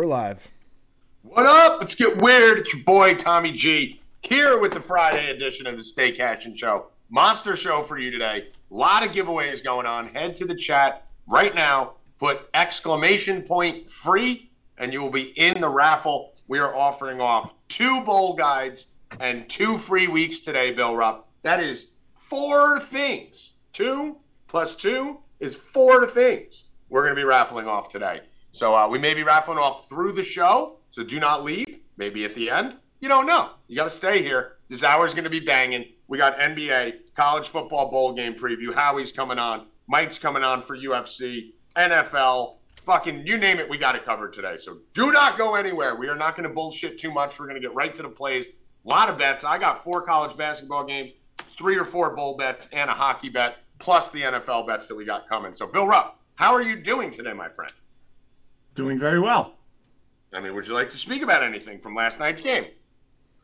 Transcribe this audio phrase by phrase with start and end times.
[0.00, 0.48] We're live.
[1.20, 1.78] What up?
[1.78, 2.60] Let's get weird.
[2.60, 6.86] It's your boy Tommy G here with the Friday edition of the Stay Cashin' Show.
[7.10, 8.46] Monster show for you today.
[8.70, 10.08] A lot of giveaways going on.
[10.08, 11.96] Head to the chat right now.
[12.18, 16.32] Put exclamation point free, and you will be in the raffle.
[16.48, 21.28] We are offering off two bowl guides and two free weeks today, Bill Rupp.
[21.42, 23.52] That is four things.
[23.74, 24.16] Two
[24.48, 28.22] plus two is four things we're going to be raffling off today.
[28.52, 30.78] So uh, we may be raffling off through the show.
[30.90, 31.80] So do not leave.
[31.96, 32.76] Maybe at the end.
[33.00, 33.50] You don't know.
[33.68, 34.56] You got to stay here.
[34.68, 35.86] This hour is going to be banging.
[36.08, 38.74] We got NBA, college football bowl game preview.
[38.74, 39.66] Howie's coming on.
[39.86, 43.68] Mike's coming on for UFC, NFL, fucking you name it.
[43.68, 44.56] We got it covered today.
[44.56, 45.96] So do not go anywhere.
[45.96, 47.38] We are not going to bullshit too much.
[47.38, 48.48] We're going to get right to the plays.
[48.48, 49.44] A lot of bets.
[49.44, 51.12] I got four college basketball games,
[51.58, 55.04] three or four bowl bets, and a hockey bet, plus the NFL bets that we
[55.04, 55.54] got coming.
[55.54, 57.72] So Bill Rupp, how are you doing today, my friend?
[58.80, 59.56] Doing very well.
[60.32, 62.64] I mean, would you like to speak about anything from last night's game?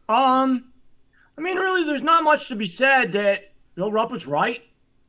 [0.09, 0.73] Um,
[1.37, 4.63] I mean, really, there's not much to be said that Bill Rupp was right,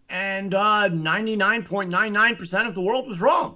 [0.09, 3.55] and uh, 99.99% of the world was wrong.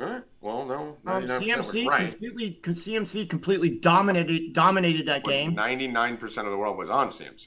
[0.00, 0.24] All right.
[0.40, 0.96] Well, no.
[1.06, 2.10] Um, CMC right.
[2.10, 5.54] completely, CMC completely dominated dominated that game.
[5.54, 7.46] Ninety-nine percent of the world was on CMC.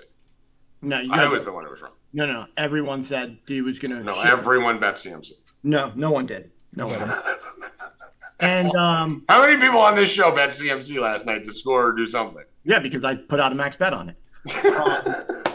[0.82, 1.92] No, you I guys, was the one who was wrong.
[2.14, 2.46] no, no.
[2.56, 4.02] Everyone said he was gonna.
[4.02, 4.28] No, shit.
[4.28, 5.32] everyone bet CMC.
[5.64, 6.52] no, no one did.
[6.74, 7.00] No one.
[8.42, 8.50] did.
[8.50, 11.92] And um, How many people on this show bet CMC last night to score or
[11.94, 12.44] do something?
[12.64, 14.18] yeah, because I put out a max bet on it.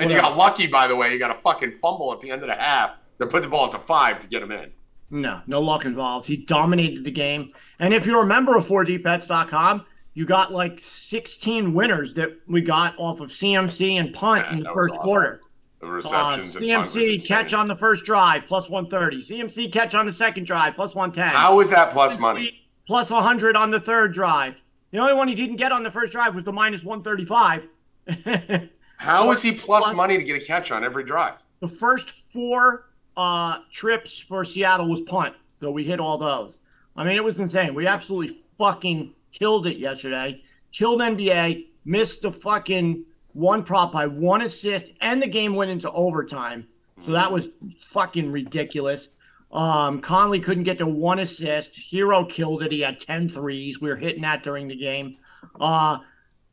[0.00, 1.12] And you got lucky, by the way.
[1.12, 3.66] You got a fucking fumble at the end of the half that put the ball
[3.66, 4.70] at the five to get him in.
[5.10, 6.24] No, no luck involved.
[6.26, 7.50] He dominated the game.
[7.80, 12.94] And if you're a member of 4dbets.com, you got like 16 winners that we got
[12.96, 15.02] off of CMC and punt Yeah, in the first awesome.
[15.02, 15.40] quarter.
[15.80, 19.20] The Uh, receptions and CMC catch on the first drive, plus 130.
[19.22, 21.28] CMC catch on the second drive, plus 110.
[21.36, 22.62] How was that plus money?
[22.86, 24.62] Plus 100 on the third drive.
[24.90, 27.68] The only one he didn't get on the first drive was the minus 135.
[28.96, 31.44] How he plus Plus- money to get a catch on every drive?
[31.60, 36.60] the first four uh, trips for Seattle was punt, so we hit all those.
[36.96, 37.74] I mean, it was insane.
[37.74, 40.42] We absolutely fucking killed it yesterday.
[40.72, 45.90] Killed NBA, missed the fucking one prop by one assist, and the game went into
[45.92, 46.66] overtime.
[47.00, 47.48] So that was
[47.90, 49.10] fucking ridiculous.
[49.52, 51.78] Um, Conley couldn't get to one assist.
[51.92, 52.72] Herro killed it.
[52.72, 53.80] He had 10 threes.
[53.80, 55.16] We were hitting that during the game.
[55.60, 55.98] Uh,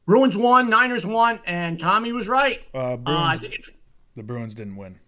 [0.06, 2.62] Bruins won, Niners won, and Tommy was right.
[2.74, 3.66] Uh, Uh, Bruins, it,
[4.16, 5.00] the Bruins didn't win.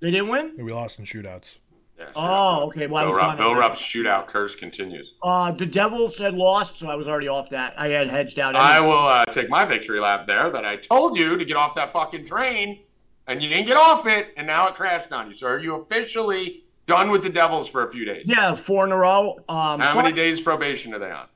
[0.00, 0.52] they didn't win.
[0.56, 1.58] We lost in shootouts.
[1.98, 2.12] Yeah, sure.
[2.16, 2.86] Oh, okay.
[2.86, 3.36] Well, I Bill, was Rupp, done.
[3.38, 5.14] Bill Rupp's shootout curse continues.
[5.22, 7.72] Uh, the Devils had lost, so I was already off that.
[7.78, 8.54] I had hedged out.
[8.54, 11.74] I will uh, take my victory lap there that I told you to get off
[11.76, 12.80] that fucking train
[13.26, 15.32] and you didn't get off it and now it crashed on you.
[15.32, 18.24] So are you officially done with the Devils for a few days?
[18.26, 19.38] Yeah, four in a row.
[19.48, 21.26] Um, How many days probation are they on?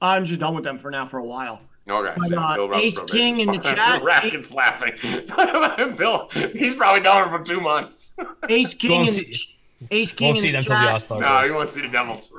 [0.00, 1.60] I'm just done with them for now for a while.
[1.88, 3.18] Okay, But, so uh, Bill Rupp's Ace probation.
[3.18, 4.92] King in the chat- Racket's laughing.
[5.96, 8.14] Bill, he's probably done it for two months.
[8.48, 9.56] Ace King in the, see-
[9.90, 11.02] Ace King Won't in see the them till the All chat.
[11.02, 11.20] Star.
[11.20, 12.32] no, you wants to see the Devils.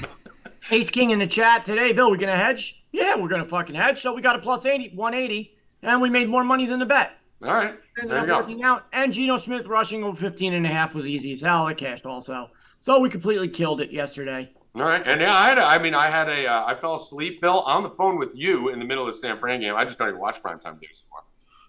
[0.70, 1.92] Ace King in the chat today.
[1.92, 2.82] Bill, we're gonna hedge?
[2.92, 3.98] Yeah, we're gonna fucking hedge.
[4.00, 7.12] So we got a plus 80, 180, and we made more money than the bet.
[7.42, 8.38] All right, Ended there you up go.
[8.40, 8.86] working out.
[8.92, 11.66] And Geno Smith rushing over 15 and a half was easy as hell.
[11.66, 12.50] I cashed also.
[12.80, 14.50] So we completely killed it yesterday.
[14.74, 15.58] All right, and yeah, I had.
[15.58, 16.46] A, I mean, I had a.
[16.46, 19.18] Uh, I fell asleep, Bill, on the phone with you in the middle of the
[19.18, 19.74] San Fran game.
[19.76, 21.24] I just don't even watch primetime games anymore.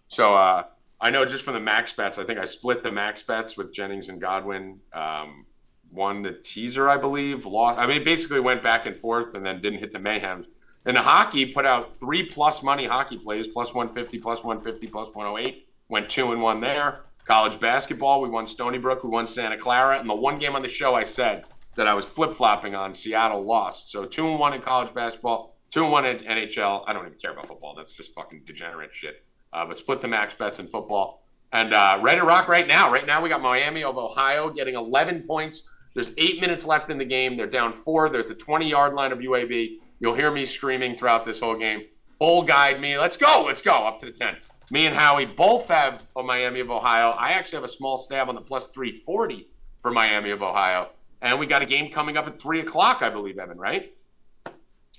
[0.08, 0.64] So uh,
[1.02, 3.74] I know just from the max bets, I think I split the max bets with
[3.74, 4.80] Jennings and Godwin.
[4.92, 5.46] Um,
[5.92, 7.46] won the teaser, I believe.
[7.46, 7.80] Lost.
[7.80, 10.46] I mean, basically went back and forth, and then didn't hit the mayhem.
[10.86, 15.14] And the hockey put out three plus money hockey plays, plus 150, plus 150, plus
[15.14, 15.68] 108.
[15.90, 17.02] Went two and one there.
[17.26, 20.62] College basketball, we won Stony Brook, we won Santa Clara, and the one game on
[20.62, 21.46] the show I said
[21.76, 23.92] that I was flip flopping on, Seattle lost.
[23.92, 26.84] So two and one in college basketball, two and one in NHL.
[26.88, 27.76] I don't even care about football.
[27.76, 29.24] That's just fucking degenerate shit.
[29.52, 31.24] Uh, but split the max bets in football.
[31.52, 32.92] And uh, Ready to Rock right now.
[32.92, 35.70] Right now we got Miami of Ohio getting 11 points.
[35.96, 37.36] There's eight minutes left in the game.
[37.36, 38.10] They're down four.
[38.10, 39.78] They're at the 20 yard line of UAB.
[40.00, 41.84] You'll hear me screaming throughout this whole game.
[42.20, 42.98] Bull guide me.
[42.98, 43.44] Let's go.
[43.48, 44.36] Let's go up to the 10.
[44.72, 47.10] Me and Howie both have a Miami of Ohio.
[47.12, 49.48] I actually have a small stab on the plus 340
[49.82, 50.90] for Miami of Ohio.
[51.22, 53.94] And we got a game coming up at 3 o'clock, I believe, Evan, right?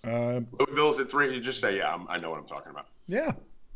[0.04, 1.34] Uh, Louisville's at 3.
[1.34, 2.86] You just say, yeah, I'm, I know what I'm talking about.
[3.06, 3.30] yeah.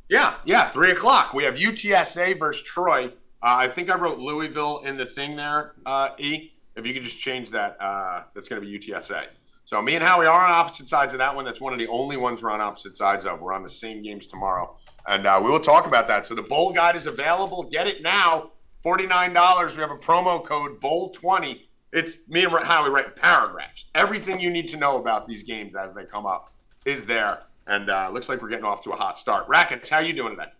[0.08, 1.32] Yeah, yeah, 3 o'clock.
[1.32, 3.06] We have UTSA versus Troy.
[3.06, 3.10] Uh,
[3.40, 6.52] I think I wrote Louisville in the thing there, uh, E.
[6.76, 9.26] If you could just change that, uh, that's going to be UTSA.
[9.64, 11.44] So me and Howie are on opposite sides of that one.
[11.44, 13.40] That's one of the only ones we're on opposite sides of.
[13.40, 14.76] We're on the same games tomorrow.
[15.06, 16.26] And uh, we will talk about that.
[16.26, 17.62] So the bowl guide is available.
[17.62, 18.50] Get it now.
[18.84, 19.76] $49.
[19.76, 21.60] We have a promo code BOWL20.
[21.92, 23.86] It's me and Howie write paragraphs.
[23.94, 26.52] Everything you need to know about these games as they come up
[26.84, 27.44] is there.
[27.66, 29.48] And uh, looks like we're getting off to a hot start.
[29.48, 30.50] Rackets, how you doing today?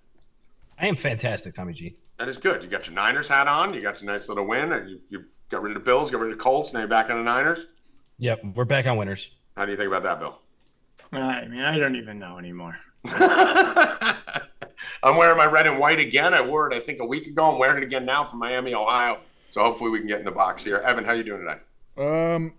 [0.79, 1.97] I am fantastic, Tommy G.
[2.19, 2.62] That is good.
[2.62, 3.75] You got your Niners hat on.
[3.75, 4.73] You got your nice little win.
[4.73, 6.73] And you, you got rid of the Bills, got rid of the Colts.
[6.73, 7.67] Now you're back on the Niners.
[8.19, 9.31] Yep, we're back on winners.
[9.56, 10.39] How do you think about that, Bill?
[11.12, 12.77] I mean, I don't even know anymore.
[15.03, 16.33] I'm wearing my red and white again.
[16.35, 17.53] I wore it, I think, a week ago.
[17.53, 19.21] I'm wearing it again now from Miami, Ohio.
[19.50, 20.79] So hopefully we can get in the box here.
[20.79, 21.61] Evan, how are you doing today?
[22.35, 22.55] Um,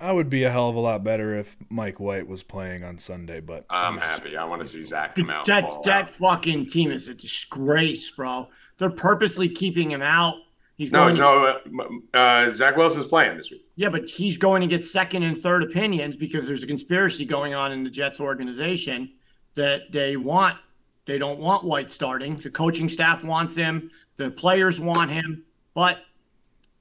[0.00, 2.98] I would be a hell of a lot better if Mike White was playing on
[2.98, 4.36] Sunday, but I'm happy.
[4.36, 5.46] I want to see Zach come out.
[5.46, 6.10] That that out.
[6.10, 8.48] fucking team is a disgrace, bro.
[8.78, 10.36] They're purposely keeping him out.
[10.76, 12.00] He's No, going to- no.
[12.14, 13.66] Uh, uh, Zach Wilson's playing this week.
[13.74, 17.54] Yeah, but he's going to get second and third opinions because there's a conspiracy going
[17.54, 19.10] on in the Jets organization
[19.56, 20.56] that they want
[21.06, 22.36] they don't want White starting.
[22.36, 25.42] The coaching staff wants him, the players want him,
[25.74, 25.98] but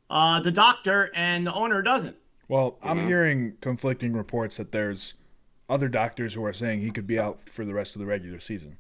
[0.10, 2.16] uh, the doctor and the owner doesn't.
[2.48, 5.16] Well, I'm hearing conflicting reports that there's
[5.70, 8.40] other doctors who are saying he could be out for the rest of the regular
[8.40, 8.78] season.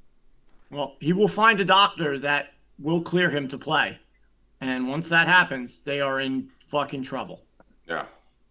[0.71, 3.99] Well, he will find a doctor that will clear him to play.
[4.61, 7.43] And once that happens, they are in fucking trouble.
[7.87, 8.05] Yeah.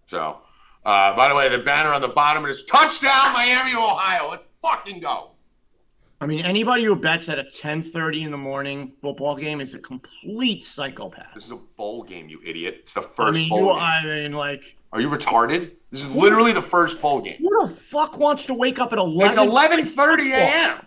[0.07, 0.39] So,
[0.85, 4.31] uh, by the way, the banner on the bottom is touchdown Miami, Ohio.
[4.31, 5.33] Let's fucking go.
[6.21, 9.79] I mean, anybody who bets at a 10:30 in the morning football game is a
[9.79, 11.35] complete psychopath.
[11.35, 12.77] This is a bowl game, you idiot.
[12.81, 13.83] It's the I first mean, bowl you, game.
[13.83, 15.73] I mean, like, Are you retarded?
[15.91, 17.37] This is literally the first bowl game.
[17.39, 19.29] who the fuck wants to wake up at 11?
[19.29, 20.87] It's 11:30 a.m.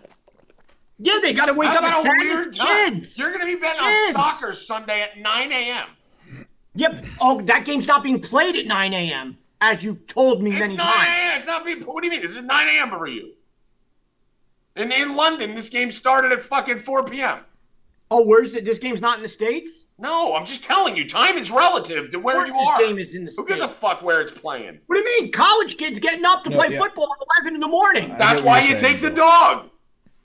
[0.98, 2.94] Yeah, they got to wake How up at a weird time?
[2.94, 3.16] kids.
[3.16, 4.16] You're going to be betting Kids.
[4.16, 5.86] on soccer Sunday at 9 a.m.
[6.74, 7.04] Yep.
[7.20, 9.38] Oh, that game's not being played at 9 a.m.
[9.60, 11.08] As you told me It's many 9 times.
[11.08, 11.36] a.m.
[11.36, 11.80] It's not being.
[11.82, 12.22] What do you mean?
[12.24, 12.88] Is it 9 a.m.
[12.90, 13.34] for you?
[14.74, 17.38] In, in London, this game started at fucking 4 p.m.
[18.12, 18.64] Oh, where's it?
[18.64, 19.86] This game's not in the states.
[19.98, 22.78] No, I'm just telling you, time is relative to where you course are.
[22.78, 23.48] This game is in the Who states.
[23.48, 24.80] gives a fuck where it's playing?
[24.86, 25.30] what do you mean?
[25.32, 26.80] College kids getting up to No, play yeah.
[26.80, 28.10] football at 11 in the morning.
[28.10, 29.70] I That's get what why you're you saying, take the dog.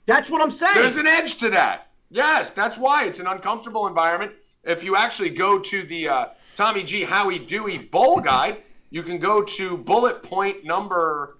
[0.06, 0.72] That's what I'm saying.
[0.74, 1.90] There's an edge to that.
[2.10, 4.32] Yes, that's why it's an uncomfortable environment.
[4.64, 6.24] If you actually go to the uh,
[6.56, 7.02] Tommy G.
[7.04, 11.38] Howie Dewey Bowl Guide, you can go to bullet point number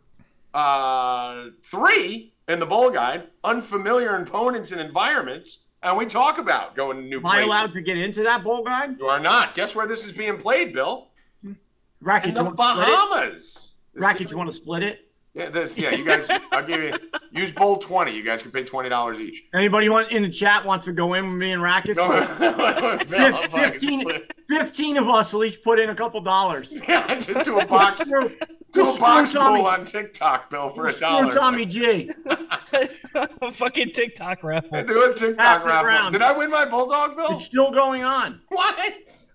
[0.54, 6.96] uh, three in the Bowl Guide, unfamiliar opponents and environments, and we talk about going
[6.96, 8.98] to new places Am I allowed to get into that bowl guide?
[8.98, 9.54] You are not.
[9.54, 11.08] Guess where this is being played, Bill?
[11.44, 12.96] In the you want to split it?
[12.96, 13.74] Bahamas.
[13.94, 15.05] Racket, you want to split it?
[15.36, 15.76] Yeah, this.
[15.76, 16.26] Yeah, you guys.
[16.50, 16.94] I'll give you.
[17.30, 18.12] Use bowl twenty.
[18.12, 19.44] You guys can pay twenty dollars each.
[19.54, 21.98] Anybody want in the chat wants to go in with me and Rackets?
[21.98, 22.08] No,
[23.10, 26.72] Bill, I'm 15, 15 of us will each put in a couple dollars.
[26.88, 28.30] Yeah, just do a box, Screw-
[28.72, 31.34] do a screw box Tommy- pool on TikTok, Bill, for a dollar.
[31.34, 32.10] Tommy G.
[33.52, 34.84] Fucking TikTok raffle.
[34.84, 35.86] Do a TikTok Pass raffle.
[35.88, 36.12] around.
[36.12, 37.32] Did I win my bulldog, Bill?
[37.32, 38.40] It's still going on.
[38.48, 38.76] What?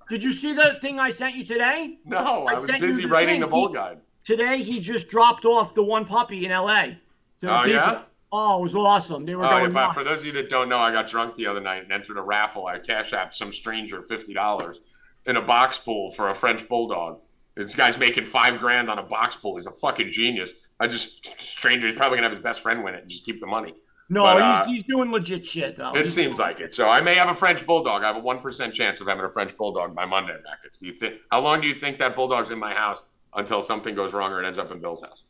[0.10, 1.98] Did you see the thing I sent you today?
[2.06, 2.18] No,
[2.48, 3.42] I I was busy the writing thing.
[3.42, 4.00] the bowl guide.
[4.24, 6.98] Today he just dropped off the one puppy in L.A.
[7.40, 7.72] the Oh people.
[7.72, 8.02] yeah.
[8.34, 9.26] Oh, it was awesome.
[9.26, 9.94] They were Oh, going nuts.
[9.94, 12.18] for those of you that don't know, I got drunk the other night and entered
[12.18, 12.66] a raffle.
[12.66, 14.80] I cash app some stranger fifty dollars
[15.26, 17.20] in a box pool for a French bulldog.
[17.56, 19.56] This guy's making five grand on a box pool.
[19.56, 20.54] He's a fucking genius.
[20.80, 21.88] I just stranger.
[21.88, 23.74] He's probably gonna have his best friend win it and just keep the money.
[24.10, 25.92] No, but, uh, he's, he's doing legit shit though.
[25.92, 26.74] It He's- seems like it.
[26.74, 28.04] So I may have a French bulldog.
[28.04, 30.78] I have a one percent chance of having a French bulldog by Monday, Rackets.
[30.78, 31.16] Do you think?
[31.32, 33.04] How long do you think that bulldog's in my house
[33.36, 35.24] until something goes wrong or it ends up in Bill's house?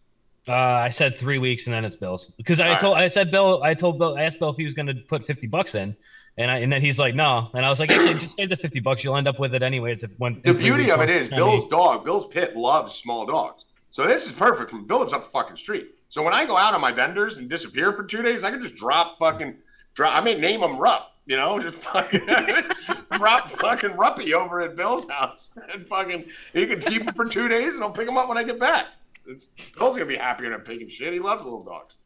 [0.48, 2.82] Uh, I said three weeks and then it's Bill's because I All right.
[2.82, 4.96] told I said Bill I told Bill I asked Bill if he was going to
[4.96, 5.96] put fifty bucks in
[6.36, 8.58] and I and then he's like no and I was like actually just save the
[8.58, 11.28] fifty bucks you'll end up with it anyways if when The beauty of it is
[11.28, 13.66] Bill's dog, Bill's pit loves small dogs.
[13.92, 14.72] So this is perfect.
[14.72, 15.90] From Bill lives up the fucking street.
[16.10, 18.62] So when I go out on my benders and disappear for two days, I can
[18.62, 19.58] just drop fucking
[19.94, 20.16] drop.
[20.16, 21.11] I may name him Rupp.
[21.28, 22.22] You know, just fucking
[23.12, 27.48] drop fucking Ruppy over at Bill's house and fucking he can keep him for two
[27.48, 28.88] days and I'll pick him up when I get back.
[29.28, 29.48] It's,
[29.78, 31.14] Bill's gonna be happier than picking shit.
[31.14, 31.98] He loves little dogs.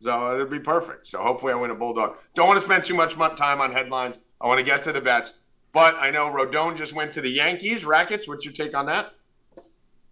[0.00, 1.06] So it'll be perfect.
[1.06, 2.16] So hopefully I win a bulldog.
[2.34, 4.18] Don't want to spend too much time on headlines.
[4.40, 5.34] I want to get to the bets.
[5.72, 7.84] But I know Rodon just went to the Yankees.
[7.84, 9.12] Rackets, what's your take on that?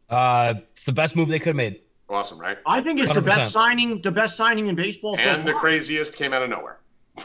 [0.09, 2.59] uh it's the best move they could have made Awesome, right?
[2.67, 3.25] I think it's the 100%.
[3.25, 6.79] best signing, the best signing in baseball so And the craziest came out of nowhere.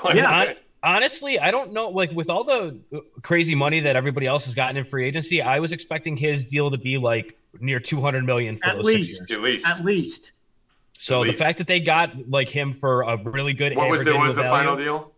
[0.04, 0.30] Like, Yeah.
[0.32, 0.56] I-
[0.96, 4.56] honestly I don't know like with all the uh, crazy money that everybody else has
[4.56, 8.26] gotten in free agency I was expecting his deal to be like near two hundred
[8.26, 9.10] million for At those least.
[9.18, 9.68] six years at least.
[9.68, 10.32] At least.
[10.98, 11.44] so At the least.
[11.44, 14.36] fact that they got like him for a really good What was the, what was
[14.36, 15.12] the annual final deal?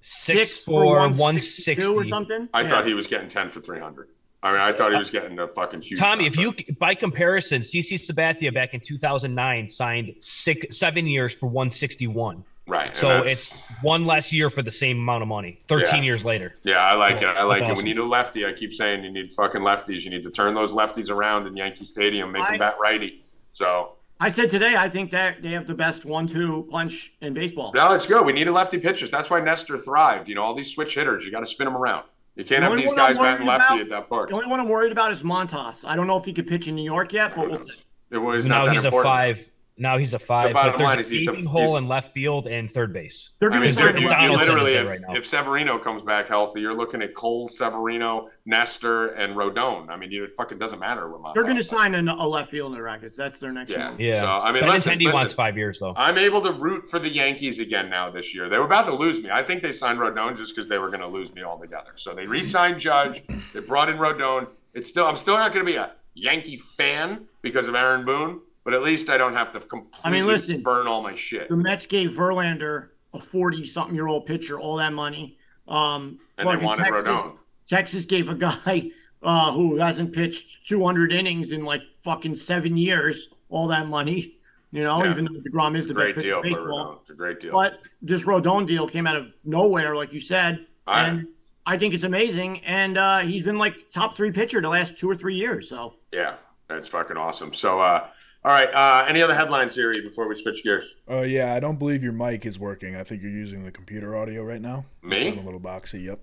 [0.00, 2.48] six for one 162 or something.
[2.54, 2.68] I Yeah.
[2.68, 4.08] thought he was getting 10 for 300.
[4.42, 5.98] I mean, I thought he was getting a fucking huge.
[5.98, 11.46] Tommy, if you by comparison, CC Sabathia back in 2009 signed six, seven years for
[11.46, 12.44] 161.
[12.68, 12.96] Right.
[12.96, 15.58] So it's one less year for the same amount of money.
[15.68, 16.02] 13 Yeah.
[16.02, 16.56] years later.
[16.64, 17.24] Yeah, I like it.
[17.24, 17.72] I like That's it.
[17.72, 17.84] awesome.
[17.84, 18.44] We need a lefty.
[18.46, 20.02] I keep saying you need fucking lefties.
[20.04, 23.24] You need to turn those lefties around in Yankee Stadium, make I- them bat righty.
[23.52, 27.72] So I said today, I think that they have the best one-two punch in baseball.
[27.74, 28.26] no, it's good.
[28.26, 29.10] We need a lefty pitchers.
[29.10, 30.28] That's why Nestor thrived.
[30.28, 32.04] You know, all these switch hitters, you got to spin them around.
[32.36, 34.28] You can't The have these guys batting worried lefty about- at that park.
[34.30, 35.84] The only one I'm worried about is Montas.
[35.86, 37.72] I don't know if he could pitch in New York yet, but we'll see.
[38.10, 39.06] It was now not that he's important.
[39.06, 39.50] a five.
[39.78, 40.48] Now he's a five.
[40.50, 42.46] The bottom But there's line a is he's the- gaping he's hole in left field
[42.46, 43.30] and third base.
[43.38, 44.08] They're I going mean, to you're- sign you.
[44.08, 45.14] Donaldson you literally, if, right now.
[45.14, 49.88] if Severino comes back healthy, you're looking at Cole, Severino, Nestor, and Rodon.
[49.88, 52.82] I mean, it fucking doesn't matter what They're going to sign a, a left fielder,
[52.82, 53.16] Rackets.
[53.16, 53.90] That's their next Yeah.
[53.92, 54.00] move.
[54.00, 54.20] Yeah.
[54.20, 55.12] So I mean, Ben listen, listen.
[55.12, 55.94] wants five years though.
[55.96, 58.48] I'm able to root for the Yankees again now this year.
[58.48, 59.30] They were about to lose me.
[59.30, 61.92] I think they signed Rodon just because they were going to lose me altogether.
[61.94, 63.22] So they re-signed Judge.
[63.52, 64.48] They brought in Rodon.
[64.74, 68.40] It's still I'm still not going to be a Yankee fan because of Aaron Boone,
[68.68, 70.62] but at least I don't have to completely listen.
[70.62, 71.48] burn all my shit.
[71.48, 75.38] The Mets gave Verlander, a 40-something-year-old pitcher, all that money.
[75.66, 77.38] Um, And they wanted Texas, Rodon.
[77.66, 78.90] Texas gave a guy
[79.22, 84.34] uh, who hasn't pitched 200 innings in like fucking seven years all that money.
[84.70, 85.12] You know, Yeah.
[85.12, 86.68] even though Degrom is the Great best deal pitcher for.
[86.68, 87.00] Rodon.
[87.00, 87.52] It's a great deal.
[87.52, 91.26] But this Rodon deal came out of nowhere, like you said, I- and
[91.64, 92.60] I think it's amazing.
[92.66, 95.70] And uh, he's been like top three pitcher the last two or three years.
[95.70, 96.34] So yeah,
[96.68, 97.54] that's fucking awesome.
[97.54, 98.08] So, uh,
[98.48, 98.72] all right.
[98.72, 100.96] Uh, any other headlines here before we switch gears?
[101.06, 102.96] Oh yeah, I don't believe your mic is working.
[102.96, 104.86] I think you're using the computer audio right now.
[105.02, 105.18] Me?
[105.18, 106.04] You sound a little boxy.
[106.04, 106.18] Yep.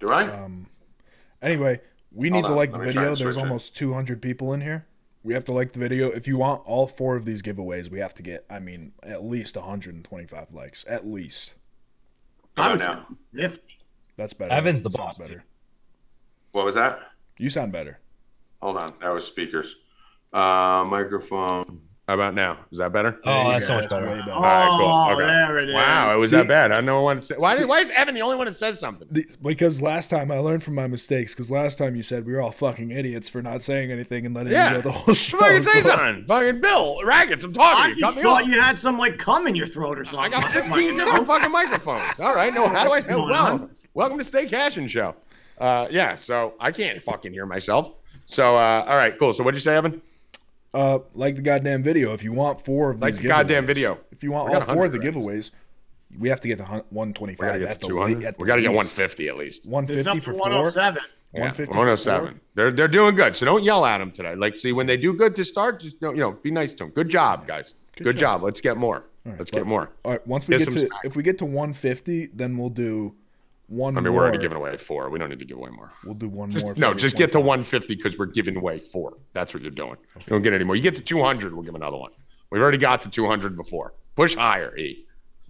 [0.00, 0.28] Do I?
[0.28, 0.66] Um,
[1.40, 1.80] Anyway,
[2.12, 3.02] we need Hold to like let the video.
[3.14, 3.40] There's switch it.
[3.40, 4.86] almost 200 people in here.
[5.22, 6.08] We have to like the video.
[6.10, 9.24] If you want all four of these giveaways, we have to get, I mean, at
[9.24, 10.84] least 125 likes.
[10.88, 11.54] At least.
[12.56, 13.48] I about would say now?
[13.48, 13.78] 50.
[14.16, 14.52] That's better.
[14.52, 15.44] Evan's the boss, Better.
[16.52, 17.00] What was that?
[17.38, 17.98] You sound better.
[18.62, 18.94] Hold on.
[19.00, 19.76] That was speakers.
[20.36, 21.80] Uh, microphone.
[22.06, 22.58] How about now?
[22.70, 23.18] Is that better?
[23.24, 23.74] Oh, that's go.
[23.74, 24.06] so much better.
[24.08, 24.30] way better.
[24.30, 24.86] All right, cool.
[24.86, 25.26] Oh, Okay.
[25.26, 25.74] there it is.
[25.74, 26.70] Wow, it was See- that bad.
[26.70, 27.20] I know one.
[27.20, 29.08] Say, why, See- why is Evan the only one that says something?
[29.10, 31.34] The- Because last time I learned from my mistakes.
[31.34, 34.36] Because last time you said we were all fucking idiots for not saying anything and
[34.36, 34.68] letting Yeah.
[34.76, 35.36] you go the whole show.
[35.38, 36.24] Fucking say so- something.
[36.26, 37.42] Fucking Bill Rackets.
[37.42, 38.02] I'm talking I to you.
[38.04, 38.48] Cut just thought off.
[38.48, 40.32] you had some like cum in your throat or something.
[40.32, 42.20] I got 15 different fucking microphones.
[42.20, 42.54] All right.
[42.54, 43.00] No, how do I?
[43.00, 43.70] What's Well, on?
[43.94, 45.16] welcome to Stay Cashin' Show.
[45.58, 46.14] Uh, yeah.
[46.14, 47.90] So I can't fucking hear myself.
[48.26, 49.32] So uh, all right, cool.
[49.32, 50.02] So what'd you say, Evan?
[50.76, 52.12] Uh, like the goddamn video.
[52.12, 53.98] If you want four of Like these the goddamn video.
[54.10, 55.50] If you want all four of the 100 giveaways,
[56.18, 57.38] we have to get to hun- We 125.
[57.46, 58.22] gotta get to 200.
[58.22, 59.58] le- We gotta get 150 at least.
[59.60, 60.48] It's 150 up for to four.
[60.50, 61.02] 107.
[61.32, 62.28] Yeah, 150 for 107.
[62.32, 62.40] four?
[62.54, 63.36] They're they're doing good.
[63.36, 64.34] So don't yell at them today.
[64.34, 66.84] Like, see, when they do good to start, just don't, you know, be nice to
[66.84, 66.90] them.
[66.90, 67.74] Good job, guys.
[67.96, 68.42] Good, job.
[68.42, 69.06] Let's get more.
[69.24, 69.90] right, Let's but- get more.
[70.04, 70.90] All right, once we Get get to smack.
[71.04, 73.14] if we get to 150, then we'll do
[73.68, 74.18] one I mean, more.
[74.20, 75.10] we're already giving away four.
[75.10, 75.92] We don't need to give away more.
[76.04, 76.74] We'll do one Just, more.
[76.76, 79.16] no, just get to 150 because we're giving away four.
[79.32, 79.96] That's what you're doing.
[80.16, 80.76] You don't get any more.
[80.76, 82.12] You get to 200, we'll give another one.
[82.50, 83.94] We've already got to 200 before.
[84.14, 85.04] Push higher, E.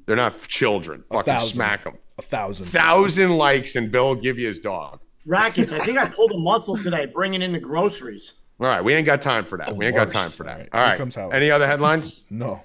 [0.06, 1.02] They're not children.
[1.10, 1.54] Fucking thousand.
[1.54, 1.98] smack them.
[2.18, 2.66] A thousand.
[2.68, 5.00] Thousand likes and Bill will give you his dog.
[5.26, 5.72] Rackets.
[5.72, 8.34] I think I pulled a muscle today bringing in the groceries.
[8.60, 9.76] All right, we ain't got time for that.
[9.76, 10.68] We ain't got time for that.
[10.72, 12.22] All right, All here comes Any other headlines?
[12.30, 12.48] No.
[12.48, 12.62] All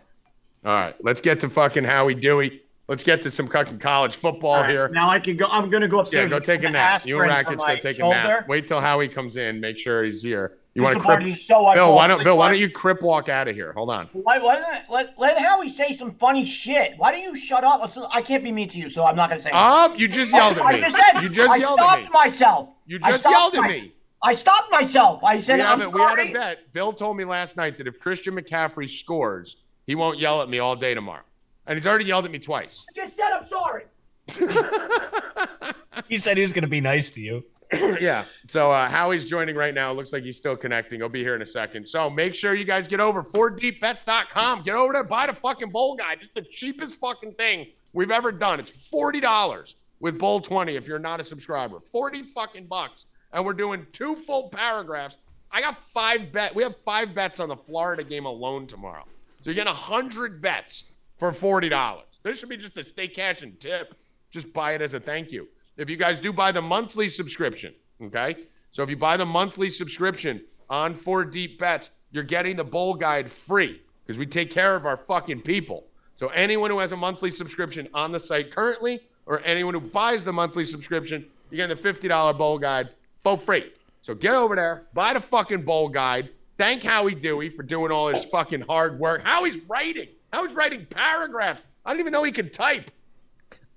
[0.64, 2.62] right, let's get to fucking Howie Dewey.
[2.92, 4.90] Let's get to some fucking college football All right, here.
[4.90, 5.46] Now I can go.
[5.50, 6.30] I'm gonna go upstairs.
[6.30, 7.06] Yeah, go take a nap.
[7.06, 8.50] You and Rackets go take a nap.
[8.50, 9.62] Wait till Howie comes in.
[9.62, 10.58] Make sure he's here.
[10.74, 11.58] You want to a part of crip?
[11.58, 12.38] I Bill, why don't Bill?
[12.38, 13.72] Why don't you crip walk out of here?
[13.72, 14.10] Hold on.
[14.12, 16.96] Why, why don't let let Howie say some funny shit?
[16.98, 17.82] Why don't you shut up?
[17.82, 19.52] Listen, I can't be mean to you, so I'm not gonna say.
[19.54, 21.02] Oh, you just yelled I at just me.
[21.14, 22.10] said You just I yelled at stopped me.
[22.12, 22.76] myself.
[22.88, 23.94] You just yelled at my- me.
[24.22, 25.24] I stopped myself.
[25.24, 26.30] I said We, I'm haven't, we had sorry.
[26.32, 26.74] a bet.
[26.74, 29.56] Bill told me last night that if Christian McCaffrey scores,
[29.88, 31.24] he won't yell at me all day tomorrow.
[31.68, 32.84] And he's already yelled at me twice.
[32.90, 33.84] I just said I'm sorry.
[36.08, 37.46] He said he was going to be nice to you.
[38.02, 38.26] yeah.
[38.48, 39.92] So uh, Howie's joining right now.
[39.92, 41.00] Looks like he's still connecting.
[41.00, 41.88] He'll be here in a second.
[41.88, 44.64] So make sure you guys get over 4deepbets.com.
[44.64, 46.20] Get over there, buy the fucking bowl guide.
[46.22, 48.60] It's the cheapest fucking thing we've ever done.
[48.60, 51.80] It's $40 with Bowl 20 if you're not a subscriber.
[51.80, 53.06] 40 fucking bucks.
[53.32, 55.18] And we're doing two full paragraphs.
[55.50, 56.54] I got five bet.
[56.54, 59.06] We have five bets on the Florida game alone tomorrow.
[59.42, 60.91] So you're getting 100 bets
[61.22, 62.02] for $40.
[62.24, 63.94] This should be just a stay cash and tip.
[64.32, 65.48] Just buy it as a thank you.
[65.78, 68.38] If you guys do buy the monthly subscription, okay?
[68.72, 72.96] So if you buy the monthly subscription on Four Deep Bets, you're getting the bowl
[72.96, 75.86] guide free because we take care of our fucking people.
[76.16, 80.24] So anyone who has a monthly subscription on the site currently, or anyone who buys
[80.24, 82.90] the monthly subscription, you're getting the $50 bowl guide
[83.24, 83.72] for free.
[84.02, 86.30] So get over there, buy the fucking bowl guide.
[86.58, 89.22] Thank Howie Dewey for doing all his fucking hard work.
[89.24, 90.08] Howie's writing.
[90.32, 91.66] Howie's writing paragraphs.
[91.86, 92.92] I didn't even know he could type.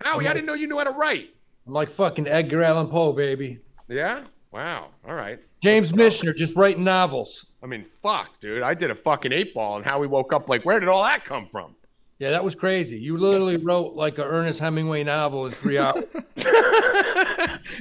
[0.01, 1.35] Howie, I didn't know you knew how to write.
[1.67, 3.61] I'm like fucking Edgar Allan Poe, baby.
[3.89, 4.25] Yeah?
[4.53, 4.91] Wow.
[5.07, 5.41] All right.
[5.63, 7.47] James Michener just writing novels.
[7.63, 8.63] I mean, fuck, dude.
[8.63, 11.25] I did a fucking eight ball, and Howie woke up like, where did all that
[11.25, 11.75] come from?
[12.19, 12.99] Yeah, that was crazy.
[12.99, 16.05] You literally wrote like a Ernest Hemingway novel in three hours.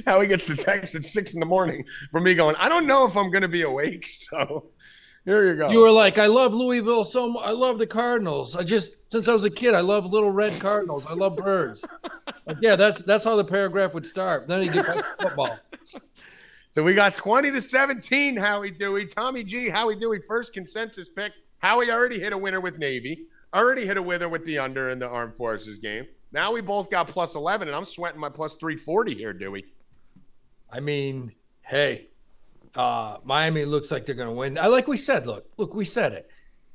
[0.06, 3.06] Howie gets the text at six in the morning from me going, I don't know
[3.06, 4.08] if I'm going to be awake.
[4.34, 4.70] So
[5.24, 5.70] here you go.
[5.70, 7.44] You were like, I love Louisville so much.
[7.44, 8.56] I love the Cardinals.
[8.56, 11.06] I just since I was a kid, I love little red cardinals.
[11.06, 11.84] I love birds.
[12.46, 14.46] Like, yeah, that's that's how the paragraph would start.
[14.46, 15.58] Then you get back to football.
[16.68, 19.06] so we got 20 to 17, Howie Dewey.
[19.06, 21.32] Tommy G, Howie Dewey, first consensus pick.
[21.56, 24.98] Howie already hit a winner with Navy, already hit a winner with the under in
[24.98, 26.06] the Armed Forces game.
[26.32, 29.64] Now we both got plus 11, and I'm sweating my plus 340 here, Dewey.
[30.70, 32.08] I mean, hey,
[32.76, 34.58] uh, Miami looks like they're going to win.
[34.58, 35.26] I like we said.
[35.26, 36.28] Look, look, we said it.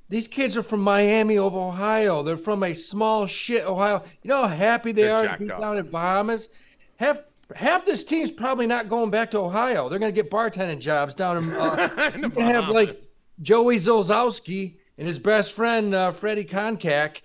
[0.10, 2.24] These kids are from Miami of Ohio.
[2.24, 4.04] They're from a small shit Ohio.
[4.24, 5.60] You know how happy they They're are to be up.
[5.60, 6.50] down in Bahamas.
[6.98, 7.20] Half
[7.56, 9.88] half this team's probably not going back to Ohio.
[9.88, 11.54] They're going to get bartending jobs down in.
[11.54, 13.04] Uh, In the you can have like
[13.42, 17.22] Joey Zolzowski and his best friend uh, Freddie Konkak.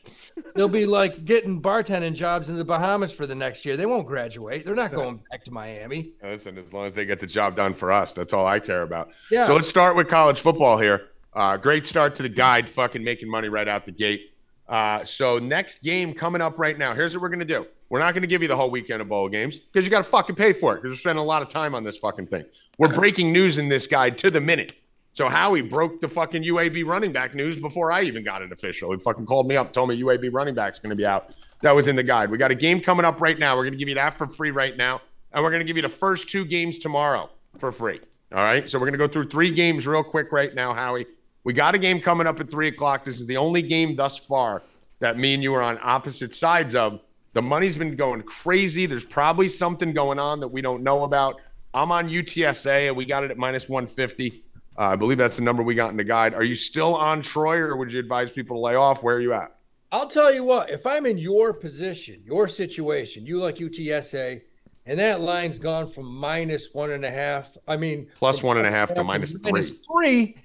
[0.54, 3.76] They'll be like getting bartending jobs in the Bahamas for the next year.
[3.76, 4.64] They won't graduate.
[4.64, 6.12] They're not going back to Miami.
[6.22, 8.82] Listen, as long as they get the job done for us, that's all I care
[8.82, 9.10] about.
[9.28, 9.44] Yeah.
[9.44, 11.08] So let's start with college football here.
[11.32, 14.30] Uh, great start to the guide, fucking making money right out the gate.
[14.68, 16.94] Uh, so next game coming up right now.
[16.94, 17.66] Here's what we're gonna do.
[17.88, 20.04] We're not gonna give you the whole weekend of bowl games because you got to
[20.04, 22.44] fucking pay for it because we're spending a lot of time on this fucking thing.
[22.78, 24.74] We're breaking news in this guide to the minute.
[25.14, 28.92] So Howie broke the fucking UAB running back news before I even got it official.
[28.92, 31.33] He fucking called me up, told me UAB running back's going to be out.
[31.62, 32.30] That was in the guide.
[32.30, 33.56] We got a game coming up right now.
[33.56, 35.00] We're going to give you that for free right now,
[35.33, 38.00] and we're going to give you the first two games tomorrow for free.
[38.33, 38.68] All right.
[38.68, 41.06] So we're going to go through three games real quick right now, Howie.
[41.44, 43.04] We got a game coming up at three o'clock.
[43.04, 44.64] This is the only game thus far
[44.99, 47.00] that me and you are on opposite sides of.
[47.35, 48.87] The money's been going crazy.
[48.87, 51.40] There's probably something going on that we don't know about.
[51.73, 54.42] I'm on UTSA and we got it at minus 150.
[54.76, 56.34] Uh, I believe that's the number we got in the guide.
[56.34, 59.02] Are you still on Troy or would you advise people to lay off?
[59.02, 59.54] Where are you at?
[59.92, 64.40] I'll tell you what, if I'm in your position, your situation, you like UTSA,
[64.86, 67.56] and that line's gone from minus one and a half.
[67.68, 69.52] I mean, one and a half to minus three.
[69.52, 70.36] minus three.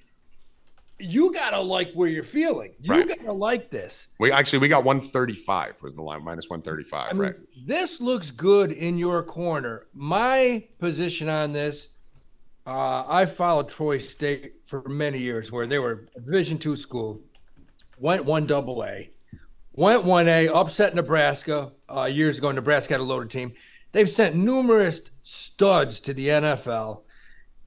[1.01, 2.73] You gotta like where you're feeling.
[2.81, 3.07] You Right.
[3.07, 4.07] gotta like this.
[4.19, 7.35] We actually we got 135 was the line, minus 135, I mean, right?
[7.65, 9.87] this looks good in your corner.
[9.93, 11.89] My position on this,
[12.69, 17.19] uh, I followed Troy State for many years, where they were a Division two school,
[17.97, 19.09] went one double A,
[19.73, 22.51] went one A, upset Nebraska uh, years ago.
[22.51, 23.53] Nebraska had a loaded team.
[23.91, 27.01] They've sent numerous studs to the NFL,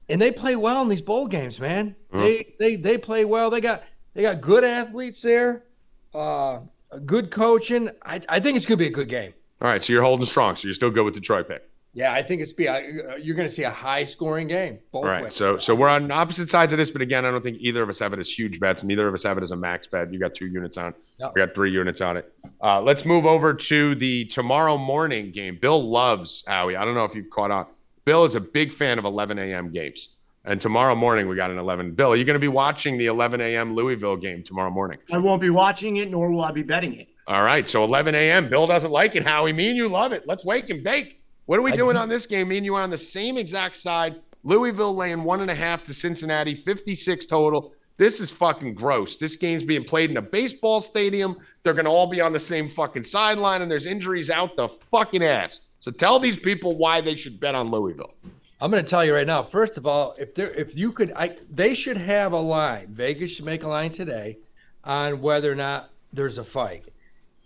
[0.07, 1.97] and they play well in these bowl games, man.
[2.13, 3.49] They they they play well.
[3.49, 5.65] They got they got good athletes there,
[6.13, 6.59] uh,
[7.05, 7.89] good coaching.
[8.05, 9.33] I, I think it's gonna be a good game.
[9.61, 10.55] All right, so you're holding strong.
[10.55, 11.69] So you're still good with the Troy pick.
[11.95, 12.79] Yeah, I think it's be uh,
[13.21, 14.79] you're going to see a high scoring game.
[14.91, 15.35] Both All right, ways.
[15.35, 17.89] so so we're on opposite sides of this, but again, I don't think either of
[17.89, 18.83] us have it as huge bets.
[18.83, 20.11] Neither of us have it as a max bet.
[20.11, 20.95] You got two units on.
[21.19, 21.31] No.
[21.35, 22.33] We got three units on it.
[22.61, 25.59] Uh, let's move over to the tomorrow morning game.
[25.61, 26.75] Bill loves Howie.
[26.75, 27.67] I don't know if you've caught on.
[28.05, 29.71] Bill is a big fan of 11 a.m.
[29.71, 30.09] games,
[30.45, 31.93] and tomorrow morning we got an 11.
[31.93, 33.75] Bill, are you going to be watching the 11 a.m.
[33.75, 34.97] Louisville game tomorrow morning?
[35.11, 37.07] I won't be watching it, nor will I be betting it.
[37.27, 38.49] All right, so 11 a.m.
[38.49, 39.25] Bill doesn't like it.
[39.25, 40.23] Howie, me and you love it.
[40.27, 41.22] Let's wake and bake.
[41.45, 42.47] What are we I doing on this game?
[42.47, 44.21] Me and you are on the same exact side.
[44.43, 47.73] Louisville laying one and a half to Cincinnati, 56 total.
[47.97, 49.17] This is fucking gross.
[49.17, 51.37] This game's being played in a baseball stadium.
[51.61, 54.67] They're going to all be on the same fucking sideline, and there's injuries out the
[54.67, 55.59] fucking ass.
[55.79, 58.15] So tell these people why they should bet on Louisville.
[58.59, 59.43] I'm going to tell you right now.
[59.43, 62.87] First of all, if there if you could, I they should have a line.
[62.93, 64.37] Vegas should make a line today
[64.83, 66.85] on whether or not there's a fight,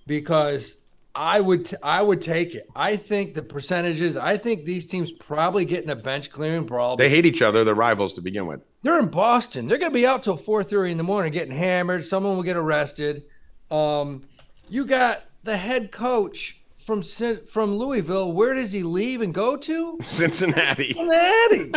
[0.06, 0.78] because
[1.18, 2.70] I would t- I would take it.
[2.76, 4.16] I think the percentages.
[4.16, 6.96] I think these teams probably getting a bench clearing brawl.
[6.96, 7.64] They hate each other.
[7.64, 8.62] They're rivals to begin with.
[8.84, 9.68] They're in Boston.
[9.68, 12.06] They're going to be out till 4:30 in the morning getting hammered.
[12.06, 13.24] Someone will get arrested.
[13.72, 14.26] Um,
[14.70, 18.32] you got the head coach from from Louisville.
[18.32, 19.98] Where does he leave and go to?
[20.08, 20.94] Cincinnati.
[20.94, 21.72] Cincinnati.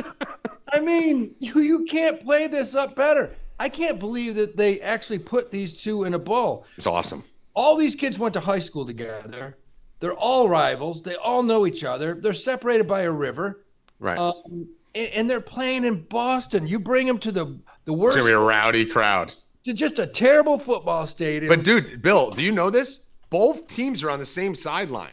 [0.71, 3.35] I mean, you you can't play this up better.
[3.59, 6.67] I can't believe that they actually put these two in a bowl.
[6.77, 7.25] It's awesome.
[7.55, 9.59] All these kids went to high school together.
[10.01, 11.03] They're all rivals.
[11.03, 12.15] They all know each other.
[12.15, 13.65] They're separated by a river.
[13.99, 14.19] Right.
[14.19, 16.67] Um, and, and they're playing in Boston.
[16.67, 17.45] You bring them to the
[17.85, 19.35] the it's worst going to be a rowdy crowd.
[19.65, 21.49] to just a terrible football stadium.
[21.55, 23.07] But dude, Bill, do you know this?
[23.31, 25.13] Both teams are on the same sideline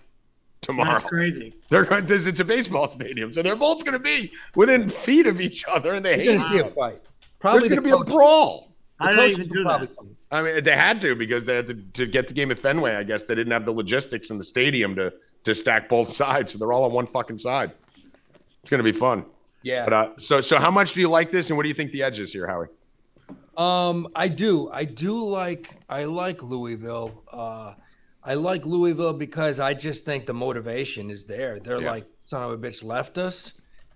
[0.61, 0.93] tomorrow.
[0.93, 1.53] That's crazy.
[1.69, 2.05] They're going.
[2.05, 5.65] This it's a baseball stadium, so they're both going to be within feet of each
[5.67, 6.39] other, and they you're hate.
[6.39, 7.01] going to see a fight.
[7.03, 8.73] There's Probably going to the be a brawl.
[8.99, 9.95] the I don't even do probably that.
[9.95, 10.07] fight.
[10.31, 12.95] I mean, they had to because they had to, to get the game at Fenway.
[12.95, 15.13] I guess they didn't have the logistics in the stadium to
[15.45, 17.71] to stack both sides, so they're all on one fucking side.
[18.61, 19.23] It's going to be fun.
[19.63, 19.85] Yeah.
[19.85, 21.91] But uh, so so how much do you like this, and what do you think
[21.91, 22.67] the edge is here, Howie?
[23.55, 24.69] Um, I do.
[24.69, 25.77] I do like.
[25.89, 27.23] I like Louisville.
[27.31, 27.73] Uh,
[28.23, 31.59] I like Louisville because I just think the motivation is there.
[31.59, 31.91] They're Yeah.
[31.91, 33.53] like, son of a bitch, left us,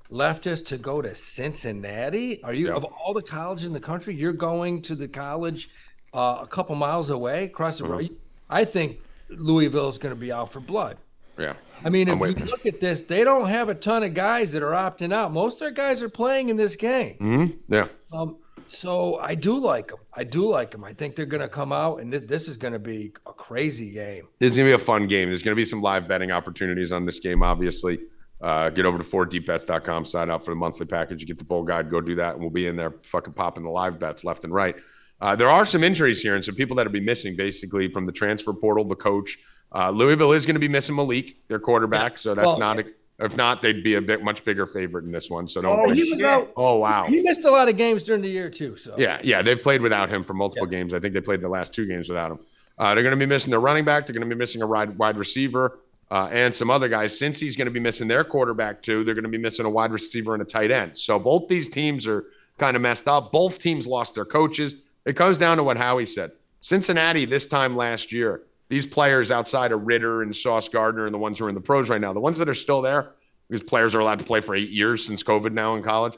[0.10, 2.42] left us to go to Cincinnati.
[2.44, 2.76] Are you Yeah.
[2.76, 4.16] of all the colleges in the country?
[4.16, 5.70] You're going to the college
[6.14, 7.94] uh, a couple miles away across the Uh-huh.
[7.94, 8.10] road.
[8.50, 10.98] I think Louisville is going to be out for blood.
[11.40, 11.54] Yeah.
[11.84, 14.62] I mean, if you look at this, they don't have a ton of guys that
[14.62, 15.32] are opting out.
[15.32, 17.16] Most of their guys are playing in this game.
[17.18, 17.88] hmm Yeah.
[18.14, 19.98] Um, so I do like them.
[20.14, 20.84] I do like them.
[20.84, 23.34] I think they're going to come out, and this, this is going to be a
[23.34, 24.28] crazy game.
[24.40, 25.30] This is gonna be a fun game.
[25.30, 27.42] There's gonna be some live betting opportunities on this game.
[27.44, 28.00] Obviously,
[28.42, 31.22] uh, get over to 4deepbets.com, sign up for the monthly package.
[31.22, 31.90] You get the bowl guide.
[31.90, 34.54] Go do that, and we'll be in there fucking popping the live bets left and
[34.54, 34.76] right.
[35.22, 38.06] Uh, there are some injuries here and some people that will be missing basically from
[38.06, 38.84] the transfer portal.
[38.84, 39.38] The coach,
[39.74, 42.18] uh, Louisville is going to be missing Malik, their quarterback.
[42.18, 42.80] So that's Well- not.
[42.80, 42.86] A,
[43.20, 45.48] if not, they'd be a bit much bigger favorite in this one.
[45.48, 45.80] So don't.
[45.80, 46.52] Oh, he was out.
[46.58, 47.04] oh wow.
[47.04, 48.76] He missed a lot of games during the year too.
[48.78, 50.92] So Yeah, yeah, they've played without him for multiple games.
[50.92, 52.40] I think they played the last two games without him.
[52.80, 54.08] Uh, they're going to be missing their running back.
[54.08, 55.78] They're going to be missing a wide wide receiver
[56.10, 57.16] uh, and some other guys.
[57.16, 59.70] Since he's going to be missing their quarterback too, they're going to be missing a
[59.70, 60.98] wide receiver and a tight end.
[60.98, 62.26] So both these teams are
[62.58, 63.32] kind of messed up.
[63.32, 64.78] Both teams lost their coaches.
[65.06, 66.32] It comes down to what Howie said.
[66.60, 71.18] Cincinnati this time last year, these players outside of Ridder and Sauce Gardner and the
[71.18, 73.14] ones who are in the pros right now, the ones that are still there,
[73.50, 76.16] because players are allowed to play for eight years since COVID now in college.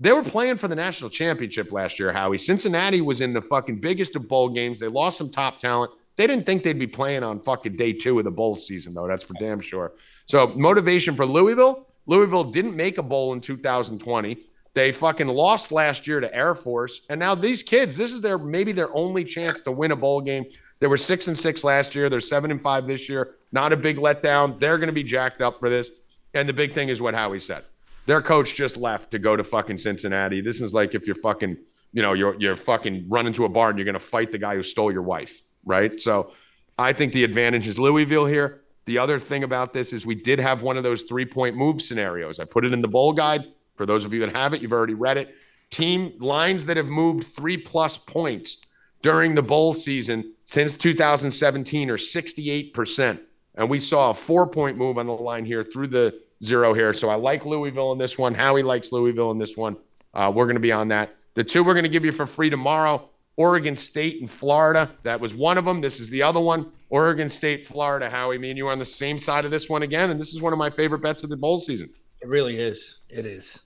[0.00, 2.38] They were playing for the national championship last year, Howie.
[2.38, 4.80] Cincinnati was in the fucking biggest of bowl games.
[4.80, 5.92] They lost some top talent.
[6.16, 9.06] They didn't think they'd be playing on fucking day two of the bowl season, though.
[9.06, 9.92] That's for damn sure.
[10.26, 14.38] So, motivation for Louisville Louisville didn't make a bowl in 2020.
[14.74, 17.02] They fucking lost last year to Air Force.
[17.10, 20.20] And now these kids, this is their maybe their only chance to win a bowl
[20.20, 20.46] game.
[20.80, 22.08] They were six and six last year.
[22.08, 23.36] They're seven and five this year.
[23.52, 24.58] Not a big letdown.
[24.58, 25.90] They're going to be jacked up for this.
[26.34, 27.64] And the big thing is what Howie said.
[28.06, 30.40] Their coach just left to go to fucking Cincinnati.
[30.40, 31.56] This is like if you're fucking,
[31.92, 34.56] you know, you're you're fucking running to a bar and you're gonna fight the guy
[34.56, 36.00] who stole your wife, right?
[36.00, 36.32] So
[36.78, 38.62] I think the advantage is Louisville here.
[38.86, 41.80] The other thing about this is we did have one of those three point move
[41.80, 42.40] scenarios.
[42.40, 43.44] I put it in the bowl guide.
[43.74, 45.34] For those of you that have it, you've already read it.
[45.70, 48.58] Team lines that have moved three plus points
[49.00, 53.20] during the bowl season since 2017 are 68%.
[53.54, 56.92] And we saw a four point move on the line here through the zero here.
[56.92, 58.34] So I like Louisville in this one.
[58.34, 59.76] Howie likes Louisville in this one.
[60.14, 61.14] Uh, we're going to be on that.
[61.34, 64.90] The two we're going to give you for free tomorrow Oregon State and Florida.
[65.02, 65.80] That was one of them.
[65.80, 66.70] This is the other one.
[66.90, 68.10] Oregon State, Florida.
[68.10, 70.10] Howie, me and you are on the same side of this one again.
[70.10, 71.88] And this is one of my favorite bets of the bowl season.
[72.22, 72.98] It really is.
[73.08, 73.62] It is.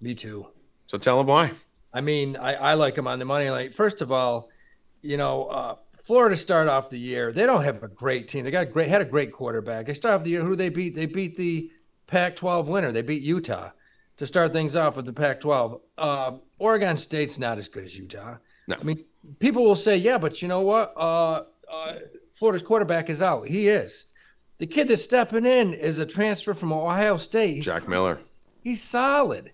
[0.00, 0.46] Me too.
[0.86, 1.52] So tell them why.
[1.92, 3.50] I mean, I, I like them on the money.
[3.50, 4.48] Like, first of all,
[5.02, 7.32] you know, uh, Florida start off the year.
[7.32, 8.44] They don't have a great team.
[8.44, 9.86] They got a great had a great quarterback.
[9.86, 10.42] They start off the year.
[10.42, 10.94] Who they beat?
[10.94, 11.70] They beat the
[12.06, 12.90] Pac-12 winner.
[12.90, 13.70] They beat Utah
[14.16, 15.80] to start things off with the Pac-12.
[15.98, 18.36] Uh, Oregon State's not as good as Utah.
[18.66, 18.76] No.
[18.80, 19.04] I mean,
[19.38, 20.92] people will say, yeah, but you know what?
[20.96, 21.94] Uh, uh,
[22.32, 23.46] Florida's quarterback is out.
[23.46, 24.06] He is.
[24.60, 27.62] The kid that's stepping in is a transfer from Ohio State.
[27.62, 28.20] Jack Miller.
[28.62, 29.52] he's solid.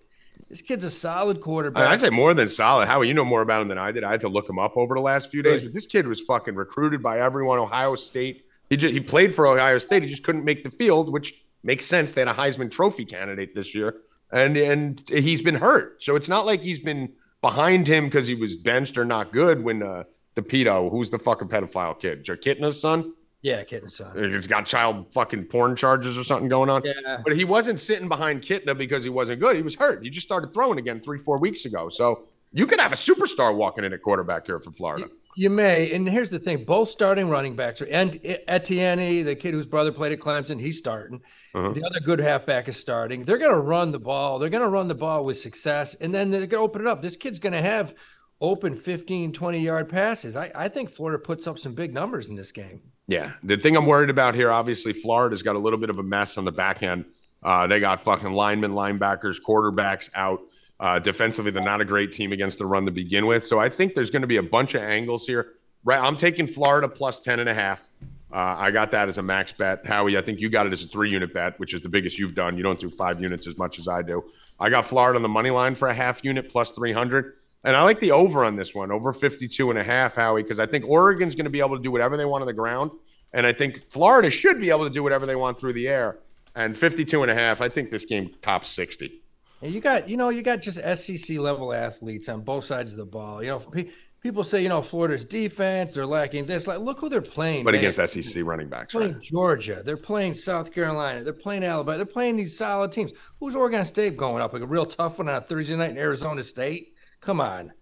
[0.49, 1.87] This kid's a solid quarterback.
[1.87, 2.87] I- I'd say more than solid.
[2.87, 4.03] Howie, you know more about him than I did.
[4.03, 5.61] I had to look him up over the last few days.
[5.63, 7.57] But this kid was fucking recruited by everyone.
[7.59, 8.45] Ohio State.
[8.69, 10.03] He just, he played for Ohio State.
[10.03, 12.13] He just couldn't make the field, which makes sense.
[12.13, 13.95] They had a Heisman Trophy candidate this year,
[14.31, 16.03] and and he's been hurt.
[16.03, 19.63] So it's not like he's been behind him because he was benched or not good.
[19.63, 20.03] When uh,
[20.35, 23.13] the pedo, who's the fucking pedophile kid, Joe Kitna's son,
[23.47, 24.33] yeah, kid and son.
[24.33, 26.81] he's got child fucking porn charges or something going on.
[26.83, 27.21] Yeah.
[27.23, 29.55] But he wasn't sitting behind Kitna because he wasn't good.
[29.55, 30.03] He was hurt.
[30.03, 31.87] He just started throwing again three, four weeks ago.
[31.87, 35.07] So you could have a superstar walking in at quarterback here for Florida.
[35.37, 39.53] You may, and here's the thing: both starting running backs are and Etienne, the kid
[39.53, 41.21] whose brother played at Clemson, he's starting.
[41.55, 41.71] Uh-huh.
[41.71, 43.23] The other good halfback is starting.
[43.23, 44.39] They're going to run the ball.
[44.39, 46.87] They're going to run the ball with success, and then they're going to open it
[46.87, 47.01] up.
[47.01, 47.95] This kid's going to have
[48.41, 50.35] open 15, 20 yard passes.
[50.35, 52.81] I, I think Florida puts up some big numbers in this game.
[53.07, 53.33] Yeah.
[53.43, 56.37] The thing I'm worried about here, obviously, Florida's got a little bit of a mess
[56.37, 57.05] on the back end.
[57.41, 60.41] Uh, they got fucking linemen, linebackers, quarterbacks out.
[60.79, 63.45] Uh, defensively, they're not a great team against the run to begin with.
[63.45, 65.53] So I think there's going to be a bunch of angles here.
[65.83, 66.01] Right.
[66.01, 67.89] I'm taking Florida plus 10 and a half.
[68.31, 69.85] Uh, I got that as a max bet.
[69.85, 72.19] Howie, I think you got it as a three unit bet, which is the biggest
[72.19, 72.57] you've done.
[72.57, 74.23] You don't do five units as much as I do.
[74.59, 77.35] I got Florida on the money line for a half unit plus 300.
[77.67, 80.57] And I like the over on this one, over 52 and a half, Howie, because
[80.57, 82.91] I think Oregon's going to be able to do whatever they want on the ground.
[83.33, 86.19] And I think Florida should be able to do whatever they want through the air.
[86.55, 89.21] And 52 and a half, I think this game top 60.
[89.61, 92.97] And you got, you know, you got just SEC level athletes on both sides of
[92.99, 93.43] the ball.
[93.43, 93.89] You know, pe-
[94.21, 96.67] people say, you know, Florida's defense, they're lacking this.
[96.67, 97.65] Like, look who they're playing.
[97.65, 97.83] But man.
[97.83, 99.09] against SEC running backs, They're right?
[99.09, 99.81] playing Georgia.
[99.83, 101.21] They're playing South Carolina.
[101.21, 101.97] They're playing Alabama.
[101.97, 103.11] They're playing these solid teams.
[103.41, 104.53] Who's Oregon State going up?
[104.53, 106.93] Like a real tough one on a Thursday night in Arizona State?
[107.21, 107.73] Come on.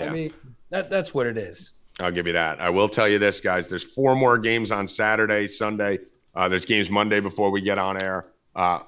[0.00, 0.32] I mean,
[0.70, 1.72] That that's what it is.
[2.00, 2.60] I'll give you that.
[2.60, 3.68] I will tell you this, guys.
[3.68, 5.98] There's four more games on Saturday, Sunday.
[6.34, 8.26] Uh, there's games Monday before we get on air.
[8.56, 8.80] Uh,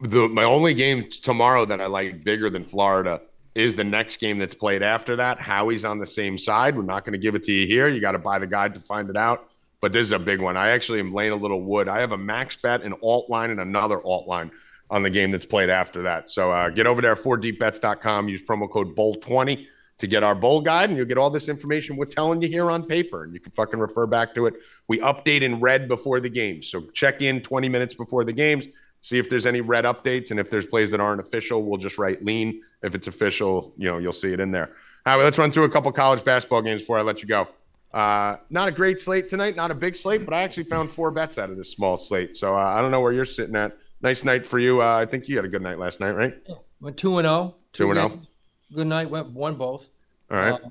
[0.00, 3.20] the my only game tomorrow that I like bigger than Florida
[3.54, 5.38] is the next game that's played after that.
[5.38, 6.76] Howie's on the same side.
[6.76, 7.88] We're not going to give it to you here.
[7.88, 9.48] You got to buy the guide to find it out.
[9.80, 10.56] But this is a big one.
[10.56, 11.88] I actually am laying a little wood.
[11.88, 14.50] I have a max bet, an alt line, and another alt line
[14.90, 16.30] on the game that's played after that.
[16.30, 18.28] So uh, get over there, 4deepbets.com.
[18.28, 19.66] Use promo code BOWL20
[19.98, 22.70] to get our bowl guide, and you'll get all this information we're telling you here
[22.70, 24.54] on paper, and you can fucking refer back to it.
[24.88, 28.66] We update in red before the games, so check in 20 minutes before the games,
[29.00, 31.96] see if there's any red updates, and if there's plays that aren't official, we'll just
[31.96, 32.60] write lean.
[32.82, 34.70] If it's official, you know, you'll see it in there.
[35.06, 37.48] All right, let's run through a couple college basketball games before I let you go.
[37.94, 41.10] Uh, not a great slate tonight, not a big slate, but I actually found four
[41.10, 42.36] bets out of this small slate.
[42.36, 43.78] So uh, I don't know where you're sitting at.
[44.06, 44.80] Nice night for you.
[44.82, 46.32] Uh, I think you had a good night last night, right?
[46.80, 47.56] Went two and zero.
[47.72, 48.08] Two and oh.
[48.10, 48.28] games.
[48.72, 49.10] Good night.
[49.10, 49.90] Went won both.
[50.30, 50.52] All right.
[50.52, 50.68] Uh,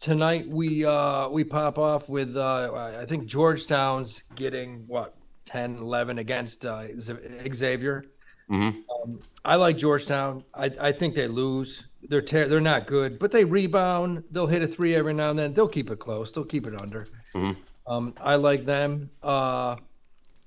[0.00, 5.14] tonight we uh we pop off with uh I think Georgetown's getting what
[5.44, 8.06] 10 11 against uh Xavier.
[8.50, 8.82] Mhm.
[9.04, 10.42] Um, I like Georgetown.
[10.54, 11.84] I I think they lose.
[12.04, 14.24] They're ter- they're not good, but they rebound.
[14.30, 15.52] They'll hit a three every now and then.
[15.52, 16.32] They'll keep it close.
[16.32, 17.06] They'll keep it under.
[17.34, 17.56] Mhm.
[17.86, 19.10] Um I like them.
[19.22, 19.76] Uh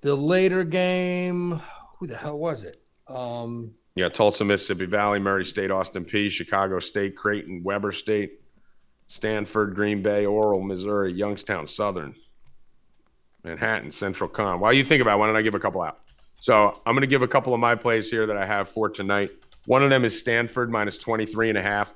[0.01, 1.61] the later game,
[1.99, 2.81] who the hell was it?
[3.07, 8.39] Um Yeah, Tulsa, Mississippi Valley, Murray State, Austin Peay, Chicago State, Creighton, Weber State,
[9.07, 12.15] Stanford, Green Bay, Oral, Missouri, Youngstown, Southern,
[13.43, 14.59] Manhattan, Central Con.
[14.59, 15.99] While you think about it, why don't I give a couple out?
[16.39, 18.89] So I'm going to give a couple of my plays here that I have for
[18.89, 19.31] tonight.
[19.65, 21.93] One of them is Stanford minus 23 and a half.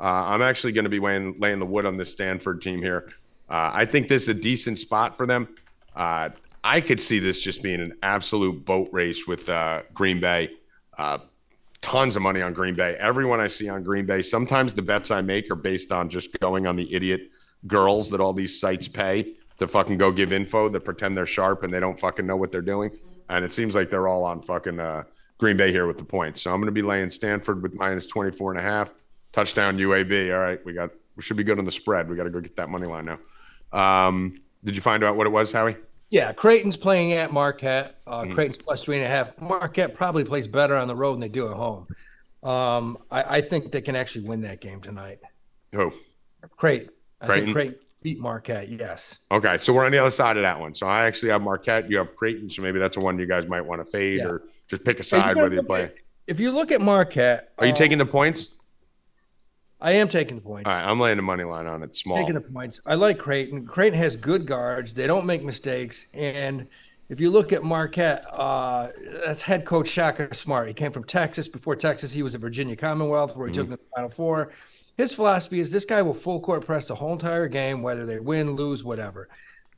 [0.00, 3.12] Uh, I'm actually going to be laying, laying the wood on this Stanford team here.
[3.48, 5.48] Uh, I think this is a decent spot for them.
[5.94, 6.30] Uh,
[6.64, 10.50] I could see this just being an absolute boat race with uh, Green Bay.
[10.96, 11.18] Uh,
[11.82, 12.96] tons of money on Green Bay.
[12.98, 16.36] Everyone I see on Green Bay, sometimes the bets I make are based on just
[16.40, 17.28] going on the idiot
[17.66, 21.64] girls that all these sites pay to fucking go give info that pretend they're sharp
[21.64, 22.98] and they don't fucking know what they're doing.
[23.28, 25.04] And it seems like they're all on fucking uh,
[25.36, 26.40] Green Bay here with the points.
[26.40, 28.94] So I'm going to be laying Stanford with minus 24 and a half.
[29.32, 30.34] Touchdown UAB.
[30.34, 30.64] All right.
[30.64, 32.08] We got, we should be good on the spread.
[32.08, 33.18] We got to go get that money line now.
[33.78, 35.76] Um, did you find out what it was, Howie?
[36.10, 37.96] Yeah, Creighton's playing at Marquette.
[38.06, 38.34] Uh, Mhm.
[38.34, 39.38] Creighton's plus three and a half.
[39.40, 41.86] Marquette probably plays better on the road than they do at home.
[42.42, 45.18] Um, I, I think they can actually win that game tonight.
[45.72, 45.92] Who?
[46.56, 46.90] Creighton.
[47.20, 47.44] I Creighton?
[47.46, 48.68] think Creighton beat Marquette.
[48.68, 49.18] Yes.
[49.32, 50.74] Okay, so we're on the other side of that one.
[50.74, 51.90] So I actually have Marquette.
[51.90, 52.50] You have Creighton.
[52.50, 54.26] So maybe that's the one you guys might want to fade Yeah.
[54.28, 55.84] or just pick a Hey, you side whether you play.
[55.84, 55.94] at-
[56.26, 58.48] If you look at Marquette, Are you uh, taking the points?
[59.84, 60.70] I am taking the points.
[60.70, 62.16] All right, I'm laying the money line on it small.
[62.16, 62.80] Taking the points.
[62.86, 63.66] I like Creighton.
[63.66, 64.94] Creighton has good guards.
[64.94, 66.06] They don't make mistakes.
[66.14, 66.68] And
[67.10, 68.88] if you look at Marquette, uh,
[69.26, 70.68] that's head coach Shaka Smart.
[70.68, 71.48] He came from Texas.
[71.48, 74.52] Before Texas, he was at Virginia Commonwealth, where he took them to the Final Four.
[74.96, 78.20] His philosophy is this guy will full court press the whole entire game, whether they
[78.20, 79.28] win, lose, whatever.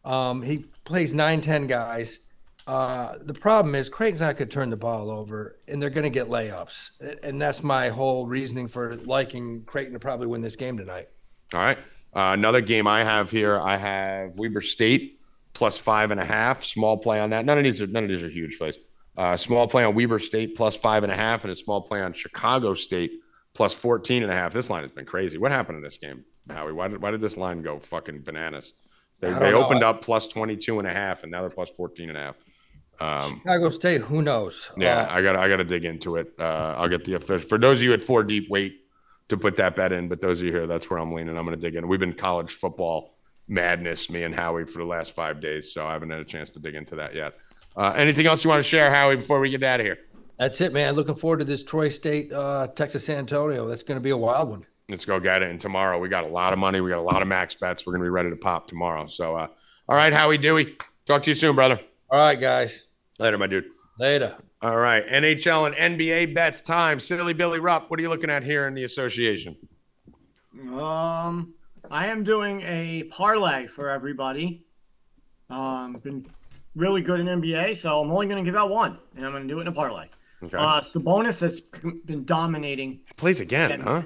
[0.04, 2.20] Um, he plays 9 10 guys.
[2.66, 6.04] Uh, the problem is Creighton's not going to turn the ball over, and they're going
[6.04, 6.90] to get layups.
[7.22, 11.08] And that's my whole reasoning for liking Creighton to probably win this game tonight.
[11.54, 11.78] All right.
[12.14, 15.20] Uh, another game I have here, I have Weber State
[15.52, 16.64] plus five and a half.
[16.64, 17.44] Small play on that.
[17.44, 18.78] None of these are none of these are huge plays.
[19.16, 22.00] Uh, small play on Weber State plus five and a half, and a small play
[22.02, 23.12] on Chicago State
[23.54, 24.52] plus 14 and a half.
[24.52, 25.38] This line has been crazy.
[25.38, 26.72] What happened in this game, Howie?
[26.72, 28.72] Why did why did this line go fucking bananas?
[29.20, 29.64] They, they know.
[29.64, 32.36] opened up plus 22 and a half, and now they're plus 14 and a half.
[33.00, 34.70] Um, Chicago State, who knows?
[34.76, 36.32] yeah, Uh, I got I got to dig into it.
[36.38, 37.48] Uh, I'll get the official.
[37.48, 38.80] For those of you at four deep, wait
[39.28, 40.08] to put that bet in.
[40.08, 41.36] But those of you here, that's where I'm leaning.
[41.36, 41.86] I'm going to dig in.
[41.88, 45.92] We've been college football madness, me and Howie, for the last five days, so I
[45.92, 47.34] haven't had a chance to dig into that yet.
[47.76, 49.98] Uh, anything else you want to share, Howie, before we get out of here?
[50.38, 50.94] that's it, man.
[50.94, 53.66] Looking forward to this Troy State, uh, Texas San Antonio.
[53.68, 54.66] That's going to be a wild one.
[54.88, 55.50] Let's go get it.
[55.50, 56.80] And tomorrow we got a lot of money.
[56.80, 57.86] We got a lot of max bets.
[57.86, 59.06] We're going to be ready to pop tomorrow.
[59.06, 59.48] So, uh,
[59.88, 60.76] all right, Howie Dewey.
[61.06, 61.80] Talk to you soon, brother.
[62.10, 62.85] All right, guys.
[63.18, 63.64] Later, my dude.
[63.98, 64.36] Later.
[64.60, 67.00] All right, NHL and NBA bets time.
[67.00, 69.56] Silly Billy Rupp, what are you looking at here in the association?
[70.78, 71.54] Um,
[71.90, 74.64] I am doing a parlay for everybody.
[75.48, 76.26] Um, been
[76.74, 79.46] really good in NBA, so I'm only going to give out one, and I'm going
[79.46, 80.08] to do it in a parlay.
[80.42, 80.56] Okay.
[80.56, 83.00] Uh, Sabonis has been dominating.
[83.16, 84.02] Plays again, huh?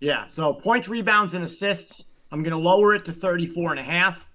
[0.00, 2.04] Yeah, so points, rebounds, and assists.
[2.30, 4.26] I'm going to lower it to 34 and a half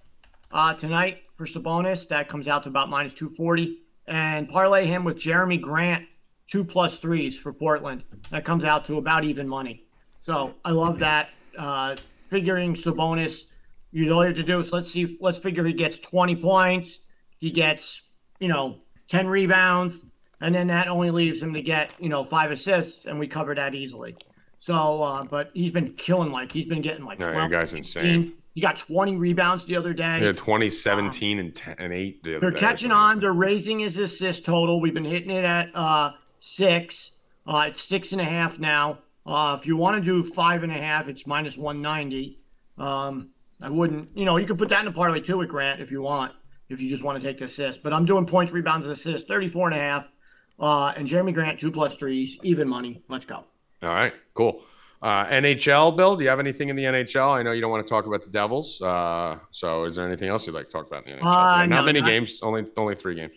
[0.50, 2.08] uh, tonight for Sabonis.
[2.08, 3.82] That comes out to about minus 240.
[4.08, 6.06] And parlay him with Jerami Grant,
[6.46, 8.04] two plus threes for Portland.
[8.30, 9.84] That comes out to about even money.
[10.20, 11.28] So I love that.
[11.56, 11.96] Uh,
[12.28, 13.44] figuring Sabonis,
[13.92, 17.00] you all you have to do is let's see, let's figure he gets 20 points,
[17.38, 18.02] he gets,
[18.38, 20.06] you know, 10 rebounds,
[20.40, 23.54] and then that only leaves him to get, you know, five assists, and we cover
[23.54, 24.16] that easily.
[24.58, 27.50] So, uh, but he's been killing like he's been getting like No, 12.
[27.50, 28.04] your guy's 16.
[28.04, 28.32] insane.
[28.58, 30.18] He got 20 rebounds the other day.
[30.20, 32.58] Yeah, 2017 and 10 and 8 the other They're day.
[32.58, 33.20] catching on.
[33.20, 34.80] They're raising his assist total.
[34.80, 37.18] We've been hitting it at uh, six.
[37.46, 38.98] Uh, it's six and a half now.
[39.24, 42.40] Uh, if you want to do five and a half, it's minus 190.
[42.78, 43.28] Um,
[43.62, 45.92] I wouldn't, you know, you could put that in a parlay too with Grant if
[45.92, 46.32] you want,
[46.68, 47.84] if you just want to take the assist.
[47.84, 50.10] But I'm doing points, rebounds, and assists, 34 and a half.
[50.58, 53.04] Uh, and Jerami Grant, two plus threes, even money.
[53.08, 53.44] Let's go.
[53.84, 54.64] All right, cool.
[55.00, 57.30] Uh, NHL, Bill, do you have anything in the NHL?
[57.38, 58.82] I know you don't want to talk about the Devils.
[58.82, 61.26] Uh, so is there anything else you'd like to talk about in the NHL?
[61.26, 63.32] Uh, not no, many not- games, only only three games.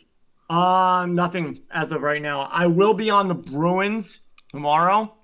[0.50, 2.42] Uh, nothing as of right now.
[2.52, 4.20] I will be on the Bruins
[4.50, 5.16] tomorrow.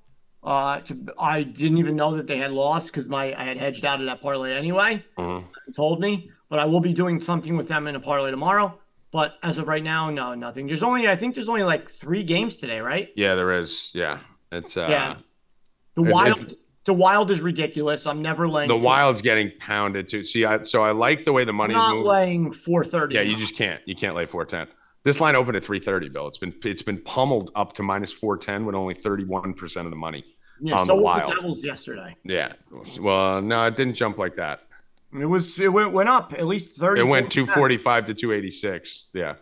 [0.44, 3.84] Uh, to, I didn't even know that they had lost because my I had hedged
[3.84, 5.04] out of that parlay anyway.
[5.18, 8.80] They told me, but I will be doing something with them in a parlay tomorrow.
[9.12, 10.68] But as of right now, no, nothing.
[10.68, 13.10] There's only I think there's only like three games today, right?
[13.16, 13.92] Yeah, there is.
[13.94, 14.20] Yeah,
[14.52, 15.16] it's uh, Yeah.
[15.98, 16.56] The If- wild, if-
[16.86, 18.06] the wild is ridiculous.
[18.08, 18.70] I'm never laying.
[18.70, 20.24] the four- Wild's getting pounded too.
[20.24, 22.06] See, I so I like the way the I'm money's not moving.
[22.08, 23.16] laying 430.
[23.16, 23.82] Yeah, you just can't.
[23.86, 24.74] You can't lay 410.
[25.04, 26.28] This line opened at 330, Bill.
[26.28, 30.24] It's been it's been pummeled up to minus 410 with only 31% of the money.
[30.62, 30.76] yeah.
[30.80, 31.30] on So the was Wild.
[31.32, 32.16] the Devils yesterday.
[32.24, 32.54] Yeah.
[33.02, 34.62] Well, no, it didn't jump like that.
[35.20, 37.02] It was it went, went up at least 30.
[37.02, 37.32] It went 40%.
[37.32, 39.08] 245 to 286.
[39.14, 39.36] Yeah.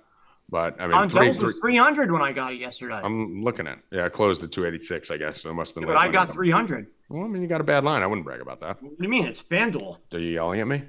[0.50, 3.02] But I mean, On three, was 300 when I got it yesterday.
[3.04, 3.80] I'm looking at.
[3.80, 3.84] it.
[3.92, 5.42] Yeah, it closed at 286, I guess.
[5.42, 5.88] So it must have been.
[5.88, 6.88] but I got 300.
[7.10, 8.04] Well, I mean, you got a bad line.
[8.04, 8.82] I wouldn't brag about that.
[8.82, 9.26] What do you mean?
[9.26, 9.98] It's FanDuel.
[10.14, 10.84] Are you yelling at me?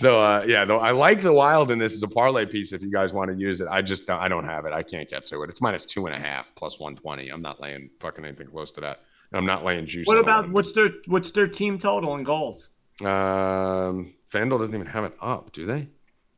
[0.00, 2.72] So uh, yeah, though I like the wild in this as a parlay piece.
[2.72, 4.72] If you guys want to use it, I just don't, I don't have it.
[4.72, 5.50] I can't get to it.
[5.50, 7.28] It's minus two and a half plus one twenty.
[7.28, 9.00] I'm not laying fucking anything close to that.
[9.34, 10.06] I'm not laying juice.
[10.06, 12.70] What on the about what's their what's their team total in goals?
[13.04, 15.88] Um, FanDuel doesn't even have it up, do they?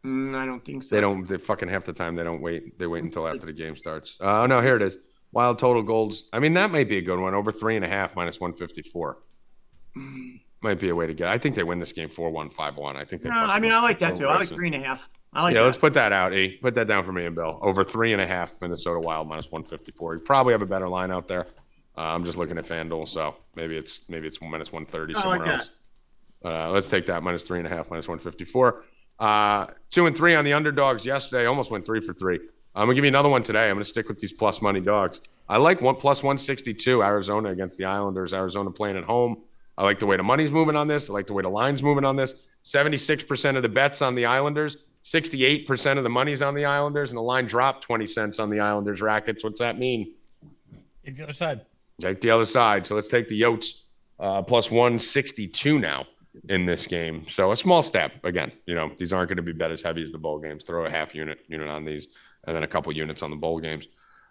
[0.05, 0.94] Mm, I don't think so.
[0.94, 1.26] They don't.
[1.28, 2.78] They fucking half the time they don't wait.
[2.78, 4.16] They wait until after the game starts.
[4.20, 4.96] Oh no, here it is.
[5.31, 6.28] Wild total goals.
[6.33, 7.35] I mean, that might be a good one.
[7.35, 9.18] Over three and a half minus one fifty four.
[10.62, 11.28] Might be a way to get.
[11.28, 12.94] I think they win this game 4-1, 5-1.
[12.94, 13.28] I think they.
[13.28, 14.26] No, I mean, I like that too.
[14.26, 15.11] I like three and a half.
[15.33, 15.66] I like yeah, that.
[15.66, 16.33] let's put that out.
[16.33, 16.57] E.
[16.62, 17.59] Put that down for me and Bill.
[17.61, 20.14] Over three and a half Minnesota Wild minus one fifty four.
[20.14, 21.46] You probably have a better line out there.
[21.98, 25.24] Uh, I'm just looking at FanDuel, so maybe it's maybe it's minus one thirty like
[25.24, 25.59] somewhere that.
[25.59, 25.70] else.
[26.44, 28.85] Uh, let's take that minus three and a half, minus one fifty four.
[29.18, 31.46] Uh, two and three on the underdogs yesterday.
[31.46, 32.40] Almost went three for three.
[32.74, 33.68] I'm gonna give you another one today.
[33.68, 35.20] I'm gonna stick with these plus money dogs.
[35.48, 37.02] I like one plus one sixty two.
[37.02, 38.33] Arizona against the Islanders.
[38.33, 39.42] Arizona playing at home.
[39.78, 41.09] I like the way the money's moving on this.
[41.09, 42.35] I like the way the line's moving on this.
[42.64, 47.18] 76% of the bets on the Islanders, 68% of the money's on the Islanders, and
[47.18, 49.42] the line dropped 20 cents on the Islanders rackets.
[49.42, 50.14] What's that mean?
[51.05, 51.62] Take the other side.
[52.00, 52.87] Take the other side.
[52.87, 53.74] So let's take the Yotes
[54.20, 56.07] uh, plus 162 now
[56.49, 57.27] in this game.
[57.29, 58.25] So a small step.
[58.25, 60.64] Again, you know, these aren't going to be bet as heavy as the bowl games.
[60.64, 62.09] Throw a half unit unit on these
[62.45, 63.87] and then a couple units on the bowl games.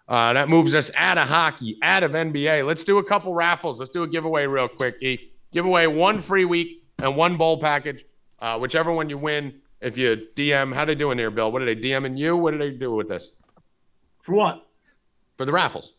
[0.08, 2.66] Uh, that moves us out of hockey, out of NBA.
[2.66, 3.78] Let's do a couple raffles.
[3.78, 5.00] Let's do a giveaway real quick.
[5.02, 5.30] E.
[5.52, 8.04] Give away one free week and one bowl package.
[8.40, 11.52] Uh, whichever one you win, if you DM, how do they doing here, Bill?
[11.52, 12.36] What are they DMing you?
[12.36, 13.30] What do they do with this
[14.22, 14.66] For what?
[15.38, 15.92] for the raffles?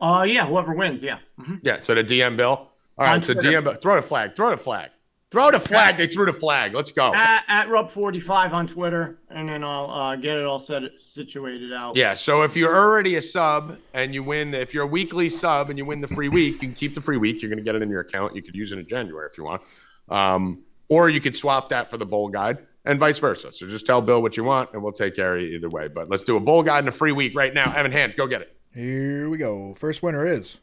[0.00, 1.18] Uh, yeah, whoever wins, yeah.
[1.38, 1.60] Mhm.
[1.62, 2.68] Yeah, so the DM Bill.
[3.00, 3.62] All right, so Twitter.
[3.62, 4.36] DM Throw the flag.
[4.36, 4.90] Throw the flag.
[5.30, 5.96] Throw the flag.
[5.96, 6.74] They threw the flag.
[6.74, 7.14] Let's go.
[7.14, 11.96] At, at Rub45 on Twitter, and then I'll uh, get it all set situated out.
[11.96, 15.70] Yeah, so if you're already a sub and you win, if you're a weekly sub
[15.70, 17.42] and you win the free week, you can keep the free week.
[17.42, 18.34] You're going to get it in your account.
[18.34, 19.62] You could use it in January if you want.
[20.08, 23.52] Um, or you could swap that for the bowl guide and vice versa.
[23.52, 25.86] So just tell Bill what you want and we'll take care of you either way.
[25.86, 27.72] But let's do a bowl guide and a free week right now.
[27.72, 28.56] Evan Hand, go get it.
[28.74, 29.74] Here we go.
[29.74, 30.58] First winner is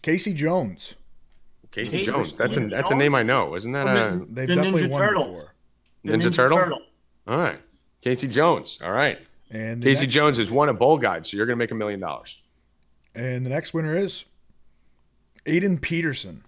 [0.00, 0.94] Casey Jones.
[1.72, 2.36] Casey Casey Jones.
[2.36, 2.72] That's a Jones?
[2.72, 3.56] that's a name I know.
[3.56, 5.40] Isn't that From a They've The definitely Ninja won Turtles.
[5.40, 5.54] before.
[6.04, 6.58] The Ninja Turtle?
[6.58, 6.82] Turtles.
[7.26, 7.58] all right?
[8.02, 8.78] Casey Jones.
[8.82, 9.18] All right.
[9.50, 11.74] And Casey next, Jones has won a bowl guide, so you're going to make a
[11.74, 12.40] million dollars.
[13.14, 14.24] and the next winner is
[15.46, 16.44] Aiden Peterson.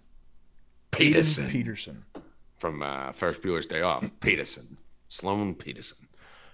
[0.93, 2.05] Aiden Peterson.
[2.57, 4.09] from uh, Ferris Bueller's Day Off.
[4.21, 4.77] Peterson,
[5.09, 5.99] Sloane Peterson.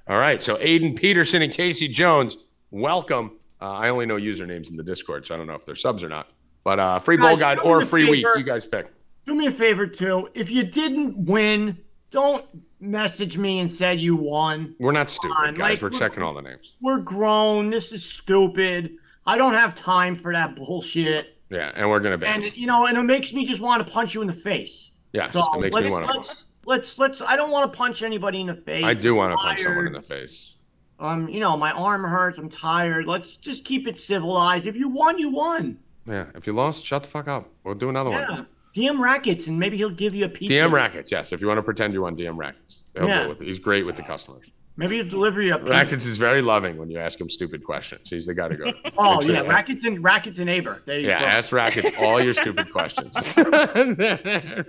[0.09, 2.37] All right, so Aiden Peterson and Casey Jones,
[2.71, 3.33] welcome.
[3.61, 6.03] Uh, I only know usernames in the Discord, so I don't know if they're subs
[6.03, 6.29] or not.
[6.65, 8.93] But uh, free bowl Guys, guide or a free week, you guys pick.
[9.25, 10.29] Do me a favor too.
[10.35, 11.79] If you didn't win,
[12.11, 12.45] don't
[12.81, 14.75] message me and say you won.
[14.79, 15.81] We're not stupid, guys.
[15.81, 16.75] like, We're checking all the names.
[16.81, 17.71] We're grown.
[17.71, 18.97] This is stupid.
[19.27, 21.37] I don't have time for that bullshit.
[21.51, 22.43] Yeah, and we're gonna ban.
[22.43, 24.93] And you know, and it makes me just want to punch you in the face.
[25.13, 26.17] Yes, So it makes let's me want to.
[26.17, 27.23] let's let's let's.
[27.23, 28.85] I don't want to punch anybody in the face.
[28.85, 30.55] I do want to punch someone in the face.
[31.01, 32.39] Um, you know, my arm hurts.
[32.39, 33.07] I'm tired.
[33.07, 34.67] Let's just keep it civilized.
[34.67, 35.79] If you won, you won.
[36.11, 37.49] Yeah, if you lost, shut the fuck up.
[37.65, 38.31] We'll do another Yeah.
[38.31, 38.47] one.
[38.75, 40.55] DM rackets, and maybe he'll give you a pizza.
[40.55, 41.33] DM Rackets, yes.
[41.33, 43.21] If you want to pretend you won DM Rackets, he'll Yeah.
[43.21, 43.47] deal with it.
[43.47, 44.47] He's great with the customers.
[44.77, 45.69] Maybe a delivery up.
[45.69, 48.09] Rackets is very loving when you ask him stupid questions.
[48.09, 48.73] He's the guy to go.
[48.97, 50.81] Oh sure yeah, rackets and rackets and Aber.
[50.87, 51.27] There you Yeah, go.
[51.27, 53.35] ask Rackets all your stupid questions.
[53.35, 54.65] They're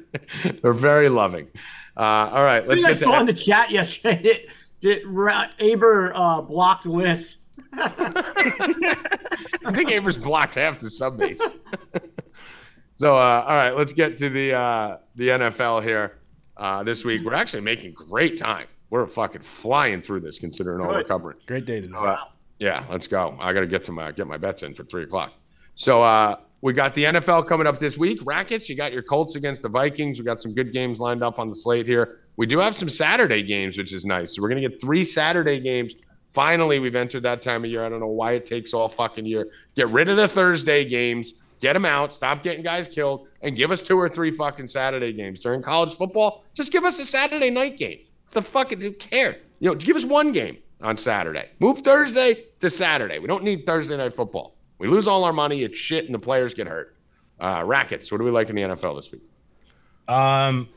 [0.74, 1.48] very loving.
[1.96, 2.02] Uh,
[2.34, 4.40] all right, I let's I get saw in the chat yesterday that,
[4.82, 7.38] that Ra- Aber uh, blocked Liz.
[7.74, 11.42] I think Avers blocked half the sub base.
[12.96, 16.20] so, uh, all right, let's get to the uh, the NFL here
[16.58, 17.24] uh, this week.
[17.24, 18.68] We're actually making great time.
[18.90, 21.38] We're fucking flying through this, considering all we're covering.
[21.48, 21.96] Great day today.
[21.96, 22.18] Uh,
[22.60, 23.38] yeah, let's go.
[23.40, 25.34] I got to get to my get my bets in for three o'clock.
[25.76, 28.20] So uh, we got the NFL coming up this week.
[28.24, 30.20] Rackets, you got your Colts against the Vikings.
[30.20, 32.20] We got some good games lined up on the slate here.
[32.38, 34.36] We do have some Saturday games, which is nice.
[34.36, 35.96] So we're gonna get three Saturday games.
[36.32, 37.86] Finally, we've entered that time of year.
[37.86, 39.50] I don't know why it takes all fucking year.
[39.76, 41.34] Get rid of the Thursday games.
[41.60, 42.12] Get them out.
[42.12, 45.94] Stop getting guys killed, and give us two or three fucking Saturday games during college
[45.94, 46.44] football.
[46.54, 48.00] Just give us a Saturday night game.
[48.24, 49.38] It's the fucking who care?
[49.60, 51.50] You know, give us one game on Saturday.
[51.60, 53.20] Move Thursday to Saturday.
[53.20, 54.56] We don't need Thursday night football.
[54.80, 55.62] We lose all our money.
[55.62, 56.96] It's shit, and the players get hurt.
[57.40, 58.12] Uh, rackets.
[58.12, 59.22] What do we like in the NFL this week?
[60.08, 60.70] Um,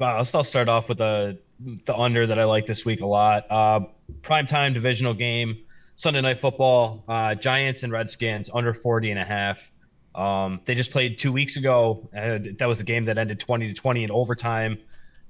[0.00, 1.38] I'll start off with the
[1.84, 3.50] the under that I like this week a lot.
[3.50, 3.80] Uh,
[4.22, 5.58] prime time divisional game,
[5.96, 7.04] Sunday night football.
[7.08, 9.72] Uh, Giants and Redskins under 40 and a half.
[10.14, 12.10] Um, they just played two weeks ago.
[12.12, 14.78] That was the game that ended 20 to 20 in overtime.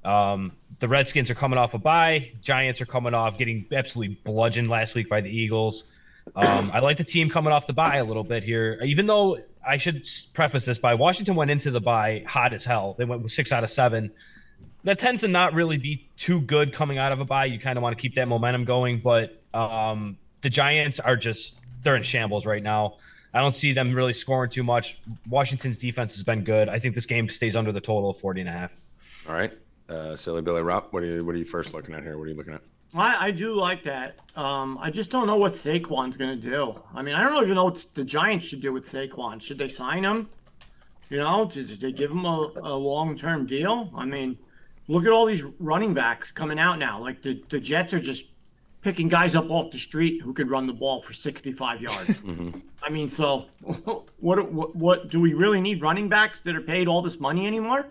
[0.04, 2.32] Um, the Redskins are coming off a bye.
[2.40, 5.84] Giants are coming off getting absolutely bludgeoned last week by the Eagles.
[6.34, 9.38] Um, I like the team coming off the bye a little bit here, even though
[9.66, 12.94] I should preface this by Washington went into the bye hot as hell.
[12.98, 14.12] They went six out of seven.
[14.84, 17.44] That tends to not really be too good coming out of a bye.
[17.44, 21.58] You kind of want to keep that momentum going, but um, the Giants are just
[21.82, 22.96] they're in shambles right now.
[23.34, 25.00] I don't see them really scoring too much.
[25.28, 26.68] Washington's defense has been good.
[26.68, 28.72] I think this game stays under the total of 40 and a half.
[29.26, 29.52] All right,
[29.88, 30.92] uh, silly Billy Rupp.
[30.92, 32.18] What are you What are you first looking at here?
[32.18, 32.62] What are you looking at?
[32.94, 34.16] I, I do like that.
[34.36, 36.74] Um, I just don't know what Saquon's going to do.
[36.94, 39.40] I mean, I don't even know what the Giants should do with Saquon.
[39.40, 40.28] Should they sign him?
[41.08, 43.90] You know, did did they give him a, a long term deal?
[43.96, 44.36] I mean,
[44.88, 47.00] look at all these running backs coming out now.
[47.00, 48.26] Like the, the Jets are just
[48.82, 52.20] picking guys up off the street who could run the ball for 65 yards.
[52.22, 52.58] Mm-hmm.
[52.84, 53.46] I mean, so
[54.18, 57.46] what, what what do we really need running backs that are paid all this money
[57.46, 57.86] anymore?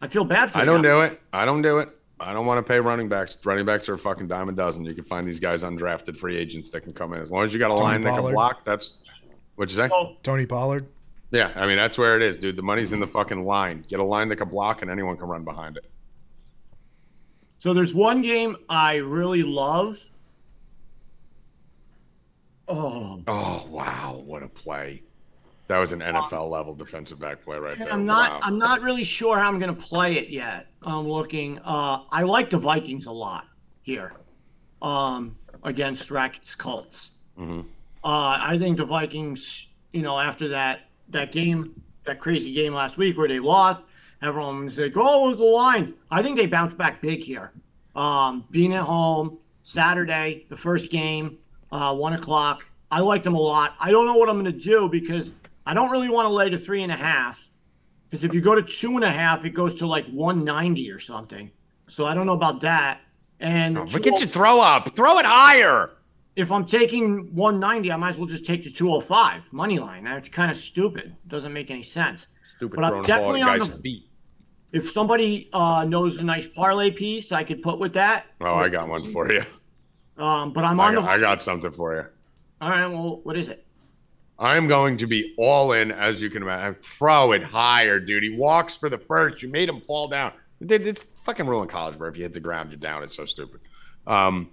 [0.00, 0.90] I feel bad for I don't them.
[0.90, 1.20] do it.
[1.30, 1.90] I don't do it.
[2.18, 3.36] I don't want to pay running backs.
[3.44, 4.84] Running backs are a fucking dime a dozen.
[4.84, 7.52] You can find these guys undrafted free agents that can come in as long as
[7.52, 8.64] you got a Tony line that can block.
[8.64, 8.94] That's
[9.56, 9.88] what you say.
[9.88, 10.86] So, Tony Pollard.
[11.32, 12.56] Yeah, I mean that's where it is, dude.
[12.56, 13.84] The money's in the fucking line.
[13.88, 15.86] Get a line that can block, and anyone can run behind it.
[17.58, 19.98] So there's one game I really love.
[22.68, 25.02] Oh, Oh wow, what a play!
[25.68, 27.90] That was an NFL level defensive back play right there.
[27.92, 28.32] I'm not.
[28.32, 28.40] Wow.
[28.42, 30.66] I'm not really sure how I'm going to play it yet.
[30.82, 31.58] I'm looking.
[31.60, 33.46] Uh, I like the Vikings a lot
[33.82, 34.12] here,
[34.82, 37.12] um, against Rackets Colts.
[37.38, 37.60] Mhm.
[38.04, 39.68] Uh, I think the Vikings.
[39.92, 40.80] You know, after that
[41.12, 43.84] that game, that crazy game last week where they lost,
[44.22, 47.52] everyone was like, "Oh, it was the line." I think they bounced back big here.
[47.94, 51.38] Um, being at home Saturday, the first game,
[51.70, 52.64] uh, one o'clock.
[52.90, 53.74] I like them a lot.
[53.80, 55.32] I don't know what I'm going to do because
[55.66, 57.50] I don't really want to lay to three and a half.
[58.08, 61.00] Because if you go to two and a half, it goes to like 190 or
[61.00, 61.50] something.
[61.88, 63.00] So I don't know about that.
[63.40, 64.94] And Oh, Look at you throw up.
[64.94, 65.90] Throw it higher.
[66.36, 70.04] If I'm taking 190, I might as well just take the 205 money line.
[70.04, 71.14] That's kind of stupid.
[71.28, 72.28] Doesn't make any sense.
[72.56, 74.08] Stupid But I'm the definitely on the- feet.
[74.72, 78.24] If somebody uh, knows a nice parlay piece, I could put with that.
[78.40, 79.44] Oh, I got one for you.
[80.16, 81.00] Um, but I'm I on the.
[81.02, 82.04] got, I got something for you.
[82.62, 82.86] All right.
[82.86, 83.66] Well, what is it?
[84.38, 86.80] I am going to be all in, as you can imagine.
[86.80, 88.22] Throw it higher, dude.
[88.22, 89.42] He walks for the first.
[89.42, 90.32] You made him fall down.
[90.60, 93.02] It's fucking rule in college where if you hit the ground, you're down.
[93.02, 93.60] It's so stupid.
[94.06, 94.48] Um,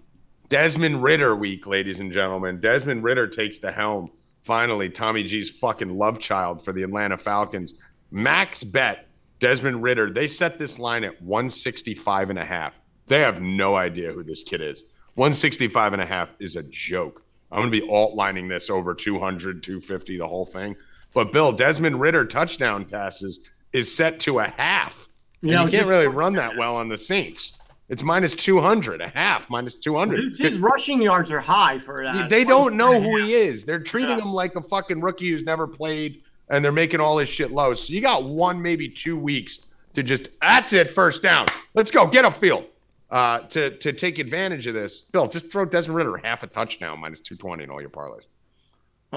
[0.50, 2.60] Desmond Ridder week, ladies and gentlemen.
[2.60, 4.10] Desmond Ridder takes the helm.
[4.42, 7.76] Finally, Tommy G's fucking love child for the Atlanta Falcons.
[8.10, 9.08] Max bet
[9.40, 10.12] Desmond Ridder.
[10.12, 12.82] They set this line at 165 and a half.
[13.06, 14.86] They have no idea who this kid is.
[15.16, 17.24] 165 and a half is a joke.
[17.52, 20.76] I'm going to be alt lining this over 200, 250, the whole thing.
[21.14, 25.10] But Bill, Desmond Ridder touchdown passes is set to a half.
[25.42, 27.56] Yeah, you was can't just- really run that well on the Saints.
[27.90, 30.24] It's minus 200, a half, minus 200.
[30.24, 32.30] His, his rushing yards are high for that.
[32.30, 33.64] They don't know who he is.
[33.64, 34.24] They're treating Yeah.
[34.24, 37.74] him like a fucking rookie who's never played, and they're making all his shit low.
[37.74, 39.60] So you got one, maybe two weeks
[39.96, 41.48] to just that's it, first down.
[41.74, 42.66] Let's go, get a field.
[43.10, 47.00] Uh, to to take advantage of this, Bill, just throw Desmond Ridder half a touchdown
[47.00, 48.26] minus two twenty in all your parlays.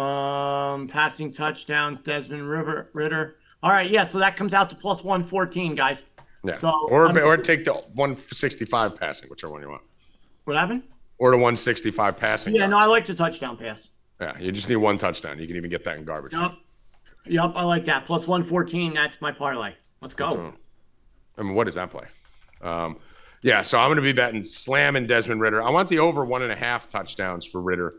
[0.01, 3.37] Um, passing touchdowns, Desmond River Ridder.
[3.63, 4.05] All right, yeah.
[4.07, 6.07] So that comes out to plus 114, guys.
[6.45, 9.83] Yeah, So, or I'm- or take the one sixty five passing, whichever one you want.
[10.45, 10.83] What happened?
[11.19, 12.53] or to 165 passing.
[12.53, 13.93] Yeah, no, I like the touchdown pass.
[14.21, 15.39] Yeah, you just need one touchdown.
[15.39, 16.33] You can even get that in garbage.
[16.33, 16.59] Yup.
[17.27, 18.07] Yup, I like that.
[18.07, 19.75] Plus 114, that's my parlay.
[20.01, 20.53] Let's go.
[21.39, 22.07] I mean, what does that play?
[22.61, 22.97] Um,
[23.43, 25.63] yeah, so I'm going to be betting Slam and Desmond Ridder.
[25.63, 27.95] I want the over one and a half touchdowns for Ridder.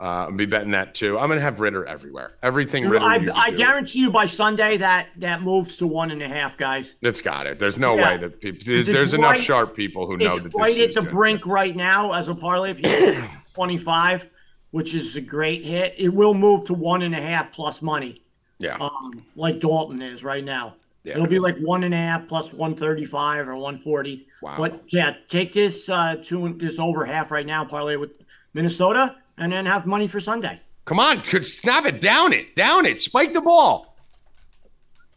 [0.00, 1.18] Uh, I'm be betting that too.
[1.18, 2.34] I'm going to have Ridder everywhere.
[2.44, 3.04] Everything Ridder.
[3.04, 6.96] I, I guarantee you by Sunday that that moves to one and a half, guys.
[7.02, 7.58] It's got it.
[7.58, 8.10] There's no Yeah.
[8.10, 8.60] way that people.
[8.64, 11.74] There's, enough right- sharp people who know It's that right this at the brink right
[11.74, 12.70] now as a parlay.
[12.70, 13.24] If you
[13.54, 14.28] 25,
[14.70, 18.22] which is a great hit, it will move to one and a half plus money,
[18.60, 20.74] Yeah, um, like Dalton is right now.
[21.02, 21.14] yeah.
[21.14, 24.28] It'll be like one and a half plus 135 or 140.
[24.42, 24.54] Wow.
[24.58, 28.18] But yeah, take this uh, two this over half right now, parlay with
[28.54, 30.60] Minnesota, and then have money for Sunday.
[30.84, 33.96] Come on, snap it, down it, down it, spike the ball.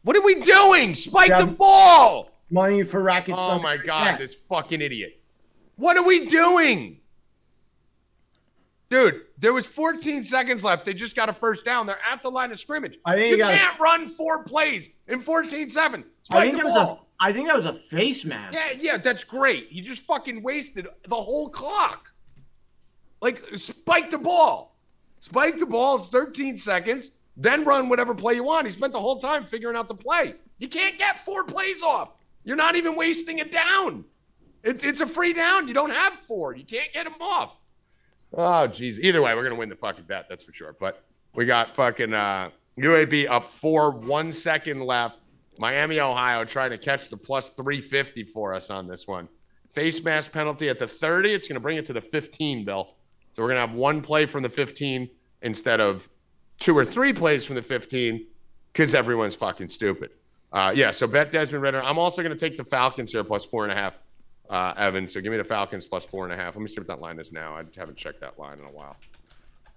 [0.04, 0.96] What are we doing?
[0.96, 1.42] Spike Yeah.
[1.46, 2.30] the ball.
[2.50, 3.36] Money for racket.
[3.38, 3.64] Oh Sunday.
[3.64, 4.18] my god, Yeah.
[4.18, 5.22] this fucking idiot.
[5.76, 6.98] What are we doing?
[8.90, 10.86] Dude, there was 14 seconds left.
[10.86, 11.86] They just got a first down.
[11.86, 12.98] They're at the line of scrimmage.
[13.06, 16.02] I think you you gotta- can't run four plays in 14-7.
[16.02, 17.08] I Spike think the that was a ball.
[17.20, 18.54] I think that was a face mask.
[18.58, 19.68] Yeah, yeah, that's great.
[19.70, 22.11] He just fucking wasted the whole clock.
[23.22, 24.76] Like, spike the ball.
[25.20, 25.98] Spike the ball.
[25.98, 27.12] It's 13 seconds.
[27.38, 28.66] Then run whatever play you want.
[28.66, 30.36] He spent the whole time figuring out the play.
[30.58, 32.12] You can't get four plays off.
[32.44, 34.06] You're not even wasting a down.
[34.64, 35.68] It, it's a free down.
[35.68, 36.56] You don't have four.
[36.56, 37.64] You can't get them off.
[38.34, 39.00] Oh, jeez.
[39.00, 40.28] Either way, we're going to win the fucking bet.
[40.30, 40.76] That's for sure.
[40.80, 41.04] But
[41.36, 42.50] we got fucking uh,
[42.80, 45.22] UAB up four, one second left.
[45.58, 49.28] Miami, Ohio, trying to catch the plus 350 for us on this one.
[49.70, 51.34] Face mask penalty at the 30.
[51.34, 52.96] It's going to bring it to the 15, Bill.
[53.34, 55.10] So we're going to have one play from the 15
[55.42, 56.08] instead of
[56.60, 58.26] two or three plays from the 15
[58.72, 60.12] because everyone's fucking stupid.
[60.52, 61.82] Uh, yeah, so bet Desmond Ridder.
[61.82, 63.98] I'm also going to take the Falcons here plus four and a half,
[64.50, 65.08] uh, Evan.
[65.08, 66.56] So give me the Falcons plus four and a half.
[66.56, 67.56] Let me see what that line is now.
[67.56, 68.98] I haven't checked that line in a while.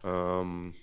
[0.03, 0.75] Um,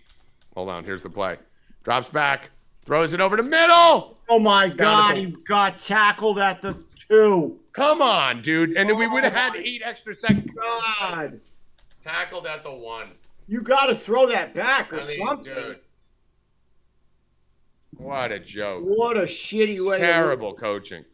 [0.55, 0.84] hold on.
[0.86, 1.38] Here's the play.
[1.84, 2.51] Drops back,
[2.86, 4.17] throws it over to middle.
[4.30, 7.59] Oh my God, he got tackled at the two.
[7.74, 8.78] Come on, dude.
[8.78, 10.53] And then we would have had Oh eight extra seconds.
[10.53, 11.39] God,
[12.03, 13.11] Tackled at the one.
[13.47, 15.53] you got to throw that back or I mean, something.
[15.53, 15.79] dude.
[17.97, 18.83] What a joke.
[18.85, 19.97] What a shitty way.
[19.99, 21.05] to- Terrible coaching.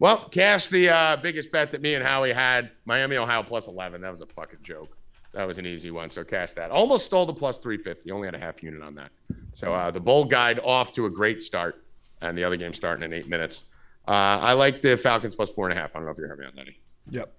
[0.00, 4.00] Well, cash the uh, biggest bet that me and Howie had Miami, Ohio plus 11.
[4.00, 4.96] That was a fucking joke.
[5.32, 6.10] That was an easy one.
[6.10, 6.70] So cash that.
[6.70, 8.10] Almost stole the plus 350.
[8.10, 9.10] Only had a half unit on that.
[9.52, 11.84] So uh, the bowl guide off to a great start,
[12.20, 13.62] and the other game starting in eight minutes.
[14.06, 15.94] Uh, I like the Falcons plus four and a half.
[15.94, 16.62] I don't know if you heard me on that.
[16.62, 16.78] Eddie.
[17.10, 17.32] Yep.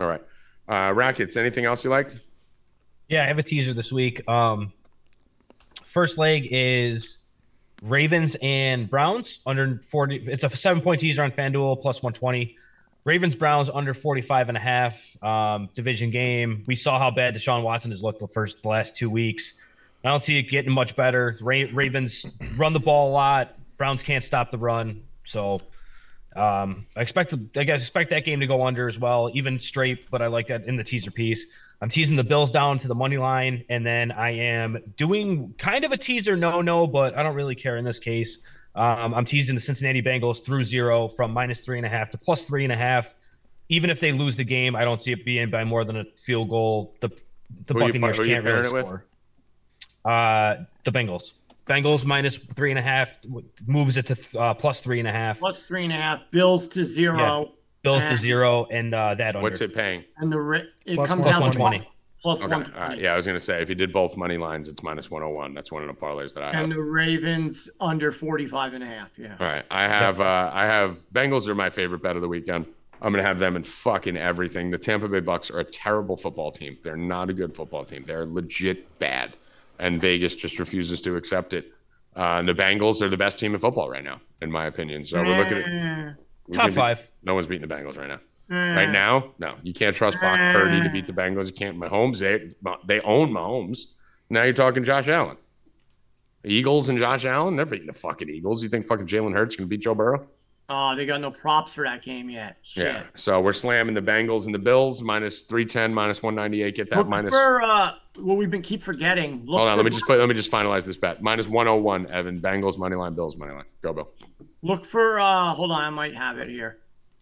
[0.00, 0.22] All right.
[0.68, 2.18] Uh, Rackets, anything else you liked?
[3.10, 4.26] Yeah, I have a teaser this week.
[4.30, 4.72] Um,
[5.84, 7.18] first leg is
[7.82, 10.28] Ravens and Browns under 40.
[10.28, 12.56] It's a seven point teaser on FanDuel plus 120.
[13.02, 15.24] Ravens Browns under 45 and a half.
[15.24, 16.62] Um, division game.
[16.68, 19.54] We saw how bad Deshaun Watson has looked the first the last two weeks.
[20.04, 21.36] I don't see it getting much better.
[21.40, 23.58] Ra- Ravens run the ball a lot.
[23.76, 25.02] Browns can't stop the run.
[25.24, 25.60] So
[26.36, 30.08] um, I expect I expect that game to go under as well, even straight.
[30.12, 31.46] But I like that in the teaser piece.
[31.80, 35.84] I'm teasing the Bills down to the money line, and then I am doing kind
[35.84, 38.38] of a teaser no no, but I don't really care in this case.
[38.74, 42.18] Um, I'm teasing the Cincinnati Bengals through zero from minus three and a half to
[42.18, 43.14] plus three and a half.
[43.68, 46.04] Even if they lose the game, I don't see it being by more than a
[46.16, 46.94] field goal.
[47.00, 47.08] The
[47.66, 48.86] the Who Buccaneers you can't really pairing it with?
[48.86, 49.06] score.
[50.04, 51.32] Uh, the Bengals.
[51.66, 53.18] Bengals minus three and a half
[53.66, 55.38] moves it to uh, plus three and a half.
[55.38, 56.22] Plus three and a half.
[56.30, 57.52] Bills to zero.
[57.82, 59.40] Bills Uh, to zero, and uh, that under.
[59.42, 60.04] What's it paying?
[60.18, 61.90] And the ri- it Plus comes one- down to 120.
[62.22, 62.48] plus Okay.
[62.50, 62.78] 120.
[62.82, 62.98] All right.
[62.98, 65.54] Yeah, I was going to say if you did both money lines, it's minus 101.
[65.54, 66.64] That's one of the parlays that I have.
[66.64, 69.18] And the Ravens under 45 and a half.
[69.18, 69.36] Yeah.
[69.40, 69.64] All right.
[69.70, 72.66] I have uh I have Bengals are my favorite bet of the weekend.
[73.00, 74.70] I'm gonna have them in fucking everything.
[74.70, 76.76] The Tampa Bay Bucks are a terrible football team.
[76.82, 78.04] They're not a good football team.
[78.06, 79.36] They're legit bad.
[79.78, 81.72] And Vegas just refuses to accept it.
[82.14, 85.06] Uh, and the Bengals are the best team in football right now, in my opinion.
[85.06, 86.14] So we're looking at Eh, we
[86.52, 87.10] Top can be- five.
[87.22, 88.20] No one's beating the Bengals right now.
[88.56, 88.74] eh.
[88.76, 89.54] Right now, no.
[89.62, 91.46] You can't trust Brock Purdy to beat the Bengals.
[91.46, 92.18] You can't Mahomes.
[92.18, 92.50] They
[92.86, 93.80] they own Mahomes.
[94.28, 95.36] Now you're talking Josh Allen.
[96.44, 98.62] Eagles and Josh Allen, they're beating the fucking Eagles.
[98.62, 100.26] You think fucking Jalen Hurts can beat Joe Burrow?
[100.72, 102.56] Oh, they got no props for that game yet.
[102.62, 102.86] Shit.
[102.86, 103.02] Yeah.
[103.14, 106.76] So we're slamming the Bengals and the Bills minus three ten, minus one ninety eight.
[106.76, 107.30] Get that Look minus.
[107.34, 107.92] for uh,
[108.22, 109.44] what we've been keep forgetting.
[109.46, 110.18] Look Hold on, for, let me just put.
[110.18, 111.22] Let me just finalize this bet.
[111.22, 112.06] Minus one hundred one.
[112.10, 113.14] Evan Bengals money line.
[113.14, 113.64] Bills money line.
[113.82, 114.10] Go Bill.
[114.62, 116.78] look for uh, hold on, I might have it here.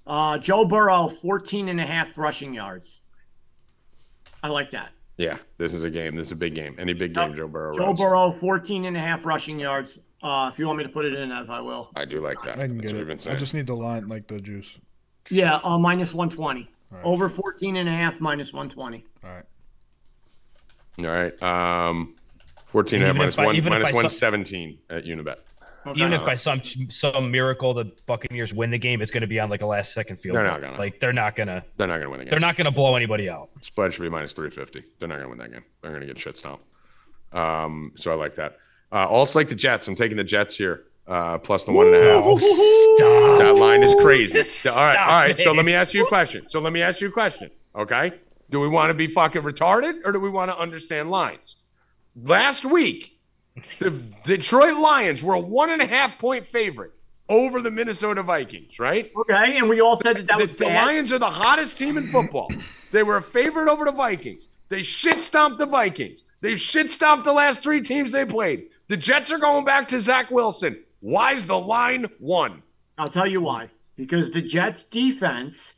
[0.07, 3.03] Uh, Joe Burrow, 14 and a half rushing yards.
[4.42, 4.90] I like that.
[5.18, 6.16] Yeah, this is a game.
[6.16, 6.76] This is a big game.
[6.78, 7.76] Any big game, Joe Burrow.
[7.76, 7.99] Joe runs.
[7.99, 9.99] Burrow, 14 and a half rushing yards.
[10.22, 11.90] Uh, if you want me to put it in, Ev, I will.
[11.94, 12.59] I do like that.
[12.59, 13.34] I can That's get what we've been it.
[13.34, 14.78] I just need the line, like the juice.
[15.28, 16.70] Yeah, uh, minus 120.
[16.90, 17.05] right.
[17.05, 19.05] Over 14 and a half minus 120.
[19.22, 19.44] All right.
[20.99, 21.42] All right.
[21.42, 22.14] Um,
[22.66, 25.36] 14 and a half minus by- one, minus by some- 117 at Unibet.
[25.86, 26.01] Okay.
[26.01, 29.40] Even if by some some miracle the Buccaneers win the game, it's going to be
[29.40, 30.36] on like a last second field.
[30.36, 30.53] They're goal.
[30.55, 30.78] not gonna.
[30.78, 31.64] Like they're not gonna.
[31.76, 32.30] They're not going to win the game.
[32.30, 33.49] They're not gonna blow anybody out.
[33.62, 34.84] Spread should be minus 350.
[34.99, 35.64] They're not going to win that game.
[35.80, 36.64] They're going to get shit stomped.
[37.32, 38.59] Um, so I like that.
[38.92, 39.88] Uh, also like the Jets.
[39.88, 40.84] I'm taking the Jets here.
[41.07, 42.22] Uh, plus the one and a half.
[42.22, 43.38] Oh, stop!
[43.38, 44.38] That line is crazy.
[44.68, 45.38] All right, all right.
[45.38, 46.46] So let me ask you a question.
[46.51, 47.51] So let me ask you a question.
[47.74, 48.12] Okay.
[48.51, 51.57] Do we want to be fucking retarded or do we want to understand lines?
[52.16, 53.18] Last week,
[53.78, 53.90] the
[54.24, 56.92] Detroit Lions were a one and a half point favorite
[57.28, 59.12] over the Minnesota Vikings, right?
[59.16, 60.86] Okay, and we all said that that the, was the bad.
[60.86, 62.49] Lions are the hottest team in football.
[62.90, 64.49] They were a favorite over the Vikings.
[64.70, 66.22] They shit stomped the Vikings.
[66.40, 68.68] They shit stomped the last three teams they played.
[68.88, 70.82] The Jets are going back to Zach Wilson.
[71.01, 72.62] Why's the line one?
[72.96, 73.70] I'll tell you why.
[73.96, 75.74] Because the Jets defense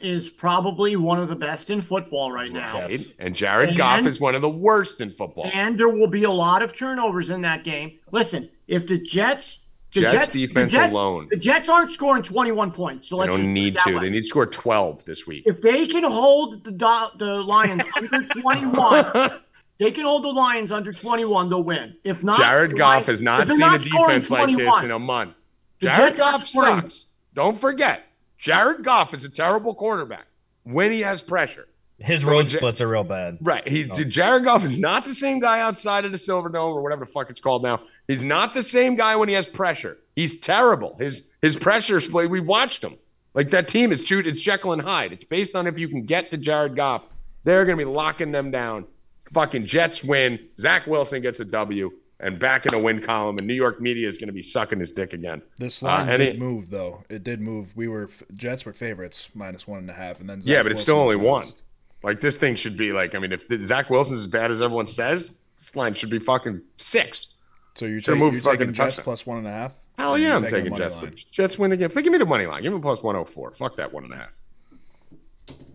[0.00, 2.86] is probably one of the best in football right now.
[2.88, 3.12] Yes.
[3.18, 5.50] And Jared Goff is one of the worst in football.
[5.52, 7.98] And there will be a lot of turnovers in that game.
[8.10, 9.60] Listen, if the Jets
[9.92, 11.26] the Jets Jets, defense the Jets, alone.
[11.30, 13.08] The Jets aren't scoring 21 points.
[13.08, 13.94] So They let's don't need to.
[13.94, 14.00] way.
[14.02, 15.42] They need to score 12 this week.
[15.46, 16.70] if they can hold the
[17.18, 19.40] the Lions under 21,
[19.78, 21.96] they can hold the Lions under 21, they'll win.
[22.04, 24.90] If not, Jared Goff Lions- has not seen a not scoring defense like this in
[24.92, 25.34] a month.
[25.80, 27.06] The Jared Jets Goff sucks.
[27.34, 28.04] Don't forget,
[28.40, 30.26] Jared Goff is a terrible quarterback
[30.64, 31.68] when he has pressure.
[31.98, 33.36] His So road Ja- splits are real bad.
[33.42, 33.66] Right.
[33.68, 33.94] He oh.
[34.04, 37.10] Jared Goff is not the same guy outside of the Silver Dome or whatever the
[37.10, 37.82] fuck it's called now.
[38.08, 39.98] He's not the same guy when he has pressure.
[40.16, 40.96] He's terrible.
[40.98, 42.30] His his pressure split.
[42.30, 42.96] We watched him.
[43.34, 44.26] Like that team is Jude.
[44.26, 45.12] It's Jekyll and Hyde.
[45.12, 47.02] It's based on if you can get to Jared Goff.
[47.44, 48.86] They're gonna be locking them down.
[49.34, 50.38] Fucking Jets win.
[50.56, 51.92] Zach Wilson gets a W
[52.22, 53.36] and back in a win column.
[53.38, 55.42] And New York media is gonna be sucking his dick again.
[55.56, 57.02] This Uh, line and did it- move though.
[57.08, 57.74] It did move.
[57.76, 60.72] We were Jets were favorites minus one and a half, and then Zach yeah, but
[60.72, 61.54] it's still only was one.
[62.02, 63.14] Like this thing should be like.
[63.14, 66.60] I mean, if Zach Wilson's as bad as everyone says, this line should be fucking
[66.76, 67.28] six.
[67.74, 69.72] So you're, Should've taking, you're fucking taking Jets plus one and a half.
[69.98, 70.94] Hell yeah, I'm the taking Jets.
[70.94, 71.12] line?
[71.30, 71.88] Jets win the game.
[71.90, 72.62] Give me the money line.
[72.62, 73.52] Give me plus 104.
[73.52, 74.30] Fuck that one and a half.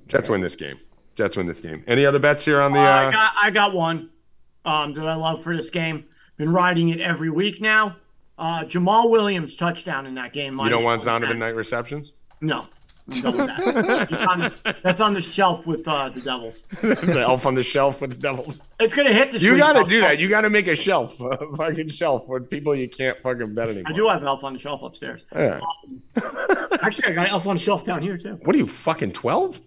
[0.07, 0.77] Jets win this game.
[1.15, 1.83] Jets win this game.
[1.87, 2.79] Any other bets here on the?
[2.79, 4.09] Uh, I Uh, got I got one
[4.65, 6.05] um, that I love for this game.
[6.37, 7.95] Been riding it every week now.
[8.37, 10.59] Uh, Jamaal Williams touchdown in that game.
[10.59, 11.21] you don't want 110.
[11.21, 12.11] Zonovan Knight receptions?
[12.41, 12.67] No,
[13.13, 14.11] I'm done with that.
[14.11, 16.65] It's on- that's on the shelf with uh, the Devils.
[16.83, 18.63] It's an elf on the shelf with the Devils.
[18.81, 19.61] It's gonna hit this You week.
[19.61, 20.19] got to I'll- do that.
[20.19, 23.69] You got to make a shelf, a fucking shelf for people you can't fucking bet
[23.69, 23.83] anymore.
[23.87, 25.25] I do have Elf on the shelf upstairs.
[25.33, 25.61] Yeah.
[26.81, 28.37] Actually, I got Elf on the shelf down here too.
[28.43, 29.61] What are you fucking twelve?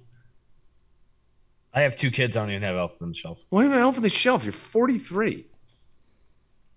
[1.72, 2.36] I have two kids.
[2.36, 3.40] I don't even have elf on the shelf.
[3.50, 4.42] What even elf on the shelf?
[4.42, 5.46] You're 43.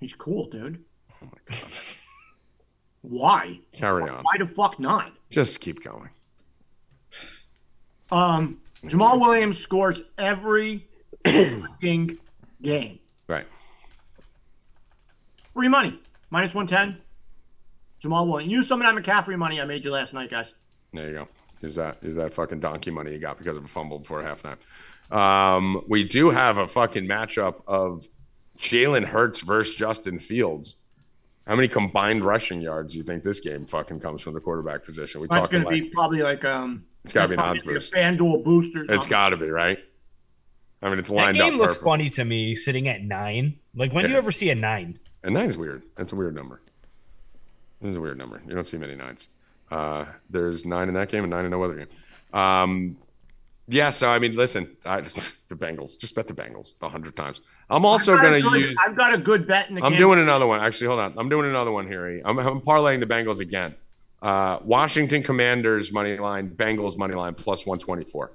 [0.02, 0.84] He's cool, dude.
[1.22, 1.70] Oh my god.
[3.04, 3.60] Why?
[3.72, 4.24] Carry on.
[4.24, 5.14] Why the fuck not?
[5.30, 6.10] Just keep going.
[8.12, 10.88] Um, Jamaal Williams scores every
[11.26, 12.18] fucking
[12.62, 12.99] game.
[13.28, 13.45] Right.
[15.54, 15.99] Free money.
[16.32, 17.02] Minus 110.
[18.02, 18.52] Jamaal Williams.
[18.52, 20.56] Use some of that McCaffrey money I made you last night, guys.
[20.93, 21.28] There you go.
[21.62, 24.58] Is that is that fucking donkey money you got because of a fumble before halftime?
[25.16, 28.08] Um, we do have a fucking matchup of
[28.62, 30.76] Jalen Hurts versus Justin Fields.
[31.47, 34.86] How many combined rushing yards do you think this game fucking comes from the quarterback
[34.86, 35.20] position?
[35.22, 36.86] We That's talking going to like be probably like um.
[37.03, 37.93] It's gotta be an that's odds probably boost.
[37.93, 38.86] A FanDuel booster.
[38.88, 39.80] it's got to be right.
[40.84, 41.84] I mean, it's That lined game up looks perfect.
[41.84, 43.57] funny to me, sitting at nine.
[43.76, 44.99] Like when do you ever see a nine?
[45.24, 45.82] And is weird.
[45.95, 46.62] That's a weird number.
[47.82, 48.41] This is a weird number.
[48.47, 49.28] You don't see many nines.
[49.72, 52.39] Uh, there's nine in that game and nine in no other game.
[52.39, 52.97] Um,
[53.72, 55.01] yeah, so I mean, listen, I,
[55.47, 55.97] the Bengals.
[55.99, 57.41] Just bet the Bengals a hundred times.
[57.69, 58.78] I'm also going to good- use.
[58.86, 59.99] I've got a good bet in the I'm game.
[59.99, 60.59] doing another one.
[60.59, 61.13] Actually, hold on.
[61.17, 62.07] I'm doing another one here.
[62.09, 62.22] E.
[62.24, 63.76] I'm, I'm parlaying the Bengals again.
[64.22, 68.32] Uh, Washington Commanders money line, Bengals money line plus 124.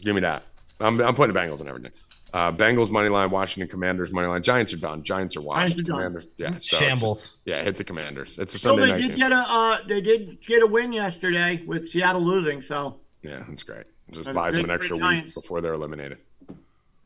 [0.00, 0.42] Give me that.
[0.80, 1.92] I'm, I'm putting the Bengals in everything.
[2.32, 4.42] Uh, Bengals money line, Washington Commanders money line.
[4.42, 5.04] Giants are done.
[5.04, 5.76] Giants are washed.
[5.76, 5.96] Giants are done.
[5.96, 7.22] Commanders, yeah, so Shambles.
[7.22, 8.36] just- yeah, hit the Commanders.
[8.38, 9.16] It's a So Sunday they night did game.
[9.18, 12.60] get a uh, they did get a win yesterday with Seattle losing.
[12.60, 13.84] So yeah, that's great.
[14.12, 16.18] Just That's buys them an extra week before they're eliminated.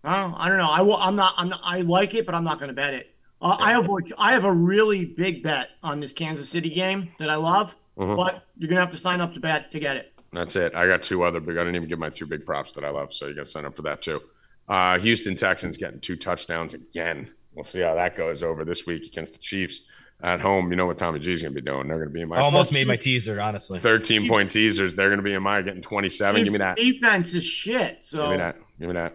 [0.05, 0.69] uh, I don't know.
[0.69, 0.97] I will.
[0.97, 1.35] I'm not.
[1.37, 1.61] I'm not.
[1.63, 3.15] I like it, but I'm not going to bet it.
[3.41, 3.89] Uh, I have.
[3.89, 7.77] a- I have a really big bet on this Kansas City game that I love,
[7.97, 8.17] Mhm.
[8.17, 10.13] but you're gonna have to sign up to bet to get it.
[10.33, 10.75] That's it.
[10.75, 11.57] I got two other big.
[11.57, 13.51] I didn't even give my two big props that I love, so you got to
[13.51, 14.21] sign up for that too.
[14.69, 17.31] Uh, Houston Texans getting two touchdowns again.
[17.55, 19.81] We'll see how that goes over this week against the Chiefs
[20.21, 20.71] at home.
[20.71, 21.89] You know what Tommy G's going to be doing?
[21.89, 23.79] They're going to be in my I almost made my teaser, honestly.
[23.79, 24.95] 13 point teasers.
[24.95, 26.45] They're going to be in my getting 27.
[26.45, 26.77] Give me that.
[26.77, 28.05] Give Defense is shit.
[28.05, 28.57] So give me that.
[28.79, 29.15] Give me that.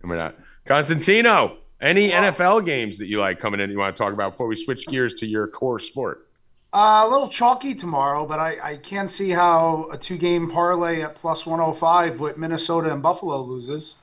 [0.00, 0.36] Give me that.
[0.64, 4.46] Constantino, any NFL games that you like coming in you want to talk about before
[4.48, 6.28] we switch gears to your core sport?
[6.72, 11.00] Uh, a little chalky tomorrow, but I, I can't see how a two game parlay
[11.02, 13.96] at plus 105 with Minnesota and Buffalo loses.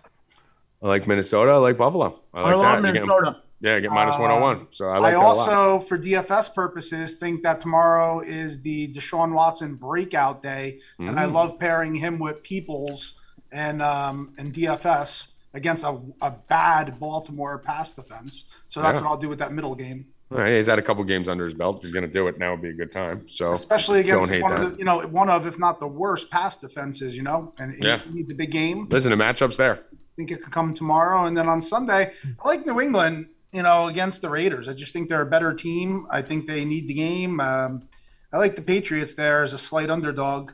[0.82, 1.51] I like Minnesota.
[1.51, 2.19] I like Buffalo.
[2.34, 2.88] I like I love that.
[2.88, 3.41] You get- Minnesota.
[3.64, 4.68] Yeah, get minus Um, 101.
[4.72, 5.24] So I I, like lot.
[5.26, 11.26] also, for DFS purposes, think that tomorrow is the Deshaun Watson breakout day, and I
[11.26, 11.34] Mm.
[11.34, 13.14] love pairing him with Peoples
[13.51, 18.45] and um, and DFS against a, a bad Baltimore pass defense.
[18.68, 19.03] So that's Yeah.
[19.05, 21.45] what I'll do with that middle game, All right, he's had a couple games under
[21.45, 21.78] his belt.
[21.78, 23.28] If he's going to do it, now would be a good time.
[23.30, 26.57] So especially against one of the, you know one of if not the worst pass
[26.57, 27.16] defenses.
[27.16, 28.88] You know, and he needs a big game.
[28.89, 29.76] listen, the matchups there.
[29.93, 31.26] I think it could come tomorrow.
[31.26, 32.11] And then on Sunday,
[32.43, 34.68] I like New England, you know, against the Raiders.
[34.68, 36.08] I just think they're a better team.
[36.12, 37.39] I think they need the game.
[37.39, 37.84] Um,
[38.32, 40.51] I like the Patriots there as a slight underdog.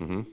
[0.00, 0.26] Mhm.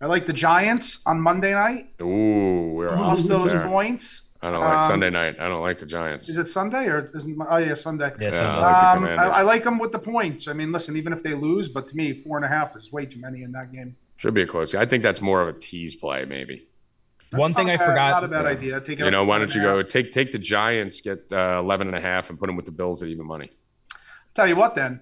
[0.00, 1.88] I like the Giants on Monday night.
[2.00, 3.66] Ooh, we're Plus awesome those there.
[3.66, 4.22] points.
[4.42, 5.36] I don't like Um, Sunday night.
[5.40, 6.28] I don't like the Giants.
[6.28, 7.38] Is it Sunday or isn't?
[7.48, 8.12] Oh yeah, Sunday.
[8.20, 10.46] Yeah, Yeah, so- I like the Um, I, I like them with the points.
[10.48, 12.92] I mean, listen, even if they lose, but to me, four and a half is
[12.92, 13.96] way too many in that game.
[14.16, 14.74] Should be a close.
[14.74, 16.66] I think that's more of a tease play, maybe.
[17.34, 18.80] That's One thing not I a bad- forgot- Not a bad idea.
[18.80, 21.88] Take it You know, why don't you go take take the Giants, get uh, 11
[21.88, 23.50] and a half, and put them with the Bills at even money.
[24.34, 25.00] Tell you what, then.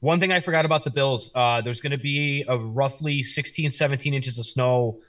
[0.00, 3.72] One thing I forgot about the Bills, uh, there's going to be a roughly 16,
[3.72, 5.00] 17 inches of snow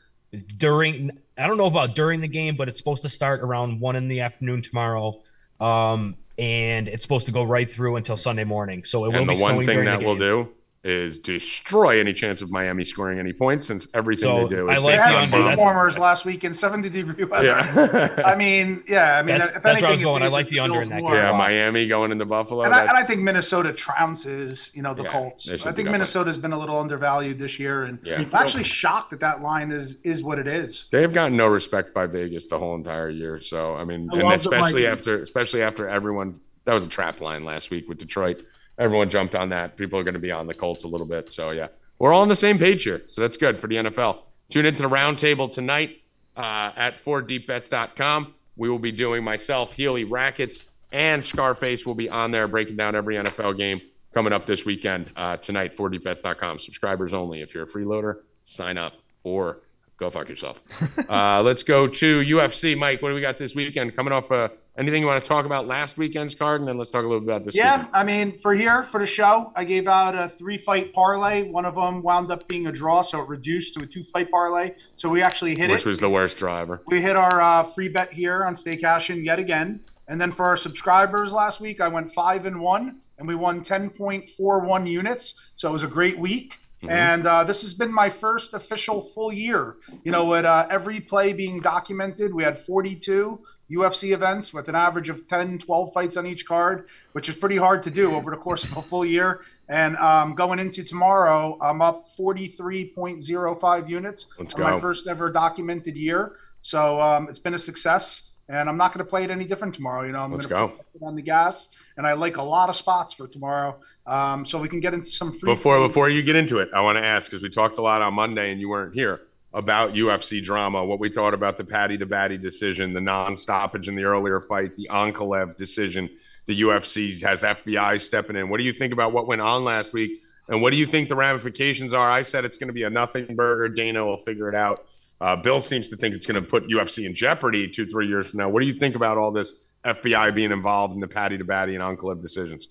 [0.57, 3.95] during, I don't know about during the game, but it's supposed to start around one
[3.95, 5.22] in the afternoon tomorrow.
[5.59, 8.84] Um, and it's supposed to go right through until Sunday morning.
[8.86, 10.45] So it will And be the one snowing thing during that the will game.
[10.45, 10.49] do
[10.86, 14.77] is destroy any chance of Miami scoring any points, since everything So, they do is
[14.77, 15.47] I is like They had the on seat under.
[15.49, 15.59] bombs.
[15.59, 17.45] Warmers last week in 70 degree weather.
[17.45, 19.17] Yeah, I mean, yeah.
[19.19, 20.23] I mean, That's- if that's where I anything, was it going.
[20.23, 21.11] I like the under in that more.
[21.11, 21.21] game.
[21.21, 21.32] yeah.
[21.38, 22.63] Miami going into Buffalo.
[22.63, 25.65] And I, and I think Minnesota trounces, you know, the Yeah, Colts.
[25.65, 25.89] I think.
[25.89, 28.19] Minnesota's been a little undervalued this year, and Yeah.
[28.19, 30.86] I'm actually shocked that that line is is what it is.
[30.91, 33.39] They've gotten no respect by Vegas the whole entire year.
[33.41, 37.43] So I mean, I and especially after especially after everyone that was a trap line
[37.43, 38.45] last week with Detroit.
[38.80, 39.77] Everyone jumped on that.
[39.77, 41.32] People are going to be on the Colts a little bit.
[41.32, 41.67] So yeah,
[41.99, 43.03] we're all on the same page here.
[43.07, 44.19] So that's good for the NFL.
[44.49, 46.01] Tune into the roundtable tonight
[46.36, 48.34] uh, at 4deepbets.com.
[48.55, 50.59] We will be doing myself, Healy, Rackets,
[50.91, 53.80] and Scarface will be on there breaking down every NFL game
[54.13, 55.75] coming up this weekend uh, tonight.
[55.75, 56.59] 4deepbets.com.
[56.59, 57.41] Subscribers only.
[57.41, 59.61] If you're a freeloader, sign up or
[59.97, 60.63] go fuck yourself.
[61.09, 62.77] uh, let's go to UFC.
[62.77, 63.95] Mike, what do we got this weekend?
[63.95, 64.49] Coming off uh,
[64.80, 67.19] anything you want to talk about last weekend's card, and then let's talk a little
[67.19, 67.53] bit about this.
[67.53, 67.95] Yeah, weekend.
[67.95, 71.43] I mean, for here for the show, I gave out a three fight parlay.
[71.43, 74.32] One of them wound up being a draw, so it reduced to a two fight
[74.32, 74.73] parlay.
[74.95, 75.82] So we actually hit which it.
[75.82, 76.82] Which was the worst driver.
[76.88, 79.82] We hit our uh, free bet here on Stay Cashin yet again.
[80.07, 83.61] And then for our subscribers last week, I went five and one, and we won
[83.61, 85.36] 10.41 units.
[85.55, 86.57] So it was a great week.
[86.88, 89.75] And uh, this has been my first official full year.
[90.03, 94.76] You know, with uh, every play being documented, we had 42 UFC events with an
[94.76, 98.32] average of 10, 12 fights on each card, which is pretty hard to do over
[98.32, 99.41] the course of a full year.
[99.67, 105.95] And um, going into tomorrow, I'm up 43.05 units Let's on my first ever documented
[105.95, 106.34] year.
[106.61, 109.76] So um, it's been a success, and I'm not going to play it any different
[109.76, 110.05] tomorrow.
[110.05, 110.67] You know, I'm going to go.
[110.70, 113.80] put on the gas, and I like a lot of spots for tomorrow.
[114.05, 115.53] Um, so we can get into some free.
[115.53, 115.88] Before plays.
[115.88, 118.15] before you get into it, I want to ask because we talked a lot on
[118.15, 119.22] Monday and you weren't here
[119.54, 120.84] about UFC drama.
[120.86, 124.76] What we thought about the Paddy the Baddy decision, the non-stoppage in the earlier fight,
[124.76, 126.10] the Ankalaev decision.
[126.45, 128.50] The UFC has FBI stepping in.
[128.50, 130.20] What do you think about what went on last week?
[130.47, 132.10] And what do you think the ramifications are?
[132.10, 133.70] I said it's going to be a nothing burger.
[133.70, 134.86] Dana will figure it out.
[135.22, 138.30] Uh, Bill seems to think it's going to put UFC in jeopardy two, three years
[138.30, 138.50] from now.
[138.50, 139.54] What do you think about all this
[139.86, 142.68] FBI being involved in the Paddy the Baddy and Ankalaev decisions?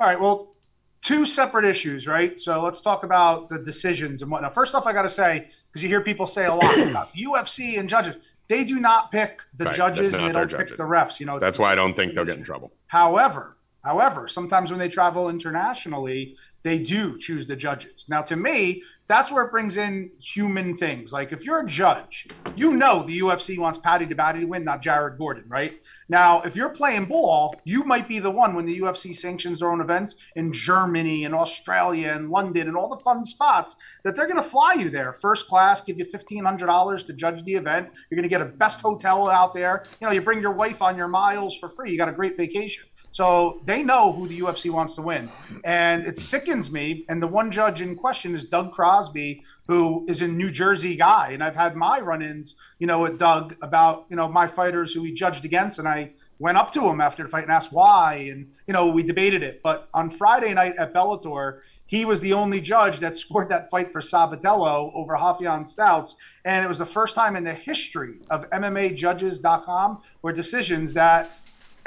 [0.00, 0.20] All right.
[0.20, 0.54] Well,
[1.02, 2.38] two separate issues, right?
[2.38, 4.54] So let's talk about the decisions and whatnot.
[4.54, 7.78] First off, I got to say because you hear people say a lot about UFC
[7.78, 8.16] and judges.
[8.48, 10.76] They do not pick the Right, judges and they don't pick judges.
[10.76, 11.20] the refs.
[11.20, 12.72] You know, it's That's why I don't think they'll get in trouble.
[12.88, 18.06] However, however, sometimes when they travel internationally, they do choose the judges.
[18.08, 21.12] Now, to me, that's where it brings in human things.
[21.12, 24.64] Like if you're a judge, you know the UFC wants Paddy to Baddy to win,
[24.64, 25.82] not Jared Gordon, right?
[26.08, 29.70] Now, if you're playing ball, you might be the one when the UFC sanctions their
[29.70, 34.28] own events in Germany and Australia and London and all the fun spots that they're
[34.28, 37.54] going to fly you there first class, give you fifteen hundred dollars to judge the
[37.54, 37.88] event.
[38.10, 39.84] You're going to get a best hotel out there.
[40.00, 41.90] You know, you bring your wife on your miles for free.
[41.90, 42.84] You got a great vacation.
[43.12, 45.28] So they know who the UFC wants to win.
[45.64, 47.04] And it sickens me.
[47.08, 51.30] And the one judge in question is Doug Crosby, who is a New Jersey guy.
[51.32, 54.94] And I've had my run ins, you know, with Doug about, you know, my fighters
[54.94, 55.78] who he judged against.
[55.78, 58.28] And I went up to him after the fight and asked why.
[58.30, 59.60] And, you know, we debated it.
[59.62, 63.92] But on Friday night at Bellator, he was the only judge that scored that fight
[63.92, 66.14] for Sabatello over Raufeon Stots.
[66.44, 71.36] And it was the first time in the history of MMAjudges.com where decisions that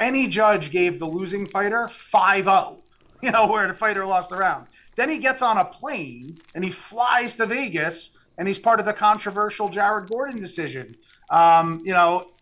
[0.00, 2.78] any judge gave the losing fighter 5-0
[3.24, 4.66] you know, where the fighter lost the round.
[4.96, 8.86] Then he gets on a plane and he flies to Vegas and he's part of
[8.86, 10.94] the controversial Jared Gordon decision.
[11.30, 12.32] Um, you know,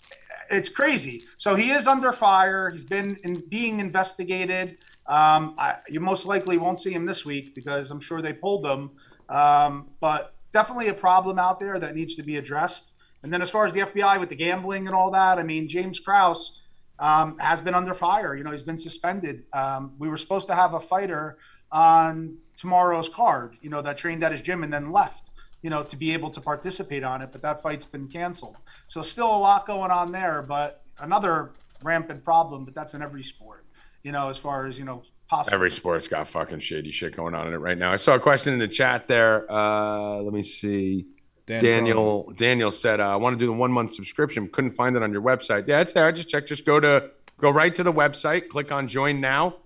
[0.51, 1.23] it's crazy.
[1.37, 2.69] So he is under fire.
[2.69, 4.79] He's been in, being investigated.
[5.07, 8.67] Um, I, you most likely won't see him this week because I'm sure they pulled
[8.67, 8.91] him.
[9.29, 12.95] Um, but definitely a problem out there that needs to be addressed.
[13.23, 15.69] And then as far as the FBI with the gambling and all that, I mean,
[15.69, 16.62] James Krause
[16.99, 18.34] um, has been under fire.
[18.34, 19.45] You know, he's been suspended.
[19.53, 21.38] Um, we were supposed to have a fighter
[21.70, 25.30] on tomorrow's card, you know, that trained at his gym and then left,
[25.62, 27.30] you know, to be able to participate on it.
[27.32, 28.57] But that fight's been canceled.
[28.86, 32.64] So still a lot going on there, but another rampant problem.
[32.64, 33.64] But that's in every sport,
[34.03, 35.55] you know, as far as you know, possible.
[35.55, 37.90] Every sport's got fucking shady shit going on in it right now.
[37.90, 39.51] I saw a question in the chat there.
[39.51, 41.07] Uh, let me see.
[41.47, 44.49] Dan Daniel Daniel said, uh, "I want to do the one month subscription.
[44.49, 45.66] Couldn't find it on your website.
[45.66, 46.07] Yeah, it's there.
[46.07, 46.49] I just checked.
[46.49, 48.49] Just go to go right to the website.
[48.49, 49.57] Click on Join Now,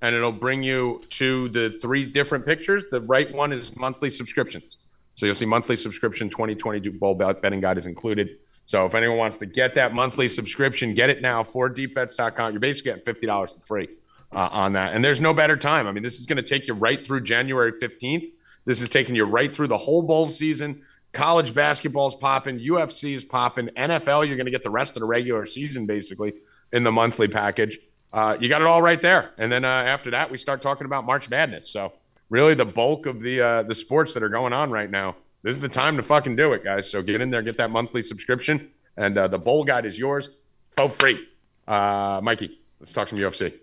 [0.00, 2.84] and it'll bring you to the three different pictures.
[2.90, 4.78] The right one is monthly subscriptions.
[5.14, 8.28] So you'll see monthly subscription 2022 bowl bet- betting guide is included.
[8.66, 12.52] So if anyone wants to get that monthly subscription, get it now for deepbets.com.
[12.52, 13.88] You're basically getting fifty dollars for free
[14.32, 15.86] uh, on that, and there's no better time.
[15.86, 18.32] I mean, this is going to take you right through January 15th.
[18.64, 20.82] This is taking you right through the whole bowl season.
[21.16, 24.26] College basketball's popping, UFC is popping, NFL.
[24.26, 26.34] You're going to get the rest of the regular season basically
[26.74, 27.78] in the monthly package.
[28.12, 30.84] Uh, you got it all right there, and then uh, after that, we start talking
[30.84, 31.70] about March Madness.
[31.70, 31.94] So
[32.28, 35.16] really, the bulk of the uh, the sports that are going on right now.
[35.42, 36.90] This is the time to fucking do it, guys.
[36.90, 40.28] So get in there, get that monthly subscription, and uh, the bowl guide is yours
[40.76, 41.26] for free.
[41.66, 43.54] Uh, Mikey, let's talk some UFC.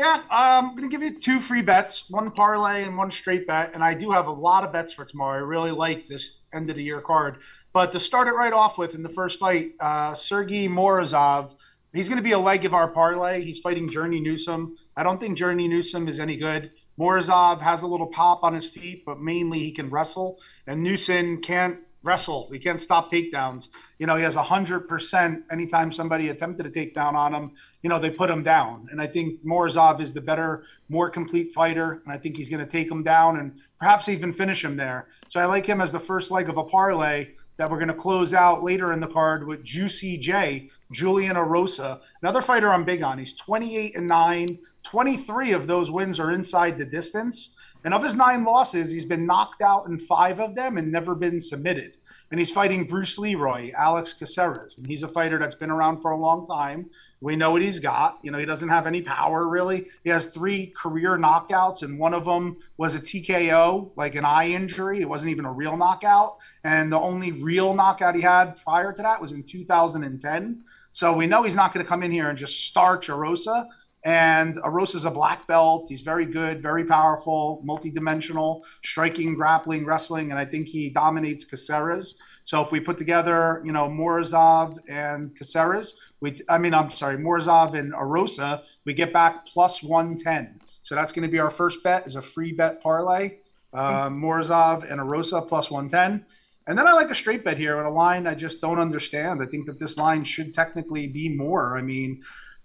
[0.00, 3.74] Yeah, I'm going to give you two free bets, one parlay and one straight bet.
[3.74, 5.36] And I do have a lot of bets for tomorrow.
[5.36, 7.36] I really like this end of the year card.
[7.74, 11.54] But to start it right off with in the first fight, uh, Sergey Morozov,
[11.92, 13.44] he's going to be a leg of our parlay.
[13.44, 14.74] He's fighting Journey Newson.
[14.96, 16.70] I don't think Journey Newson is any good.
[16.98, 20.40] Morozov has a little pop on his feet, but mainly he can wrestle.
[20.66, 22.48] And Newson can't wrestle.
[22.50, 23.68] He can't stop takedowns.
[23.98, 28.10] You know, he has 100% anytime somebody attempted a takedown on him, you know, they
[28.10, 28.88] put him down.
[28.90, 32.02] And I think Morozov is the better, more complete fighter.
[32.04, 35.08] And I think he's going to take him down and perhaps even finish him there.
[35.28, 37.94] So I like him as the first leg of a parlay that we're going to
[37.94, 43.02] close out later in the card with Juicy J, Julian Erosa, another fighter I'm big
[43.02, 43.18] on.
[43.18, 44.58] He's 28 and 9.
[44.82, 47.54] 23 of those wins are inside the distance.
[47.84, 51.14] And of his nine losses, he's been knocked out in five of them and never
[51.14, 51.96] been submitted.
[52.30, 54.76] And he's fighting Bruce Leroy, Alex Caceres.
[54.76, 56.90] And he's a fighter that's been around for a long time.
[57.20, 58.20] We know what he's got.
[58.22, 59.88] You know, he doesn't have any power really.
[60.04, 64.50] He has three career knockouts, and one of them was a TKO, like an eye
[64.50, 65.00] injury.
[65.00, 66.38] It wasn't even a real knockout.
[66.62, 70.62] And the only real knockout he had prior to that was in 2010.
[70.92, 73.66] So we know he's not going to come in here and just starch Erosa.
[74.02, 75.86] And Erosa's a black belt.
[75.88, 82.14] He's very good, very powerful, multidimensional, striking, grappling, wrestling, and I think he dominates Caceres.
[82.44, 87.16] So if we put together, you know, Morozov and Caceres, we, I mean, I'm sorry,
[87.16, 90.60] Morozov and Erosa, we get back plus 110.
[90.82, 93.38] So that's going to be our first bet is a free bet parlay.
[93.72, 96.24] Uh, Morozov and Erosa plus 110.
[96.66, 99.42] And then I like a straight bet here with a line I just don't understand.
[99.42, 101.76] I think that this line should technically be more.
[101.76, 102.22] I mean,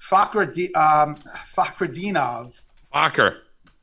[0.09, 1.17] Fakhredi- um,
[1.55, 2.61] Fakhretdinov.
[2.93, 3.37] Fokker.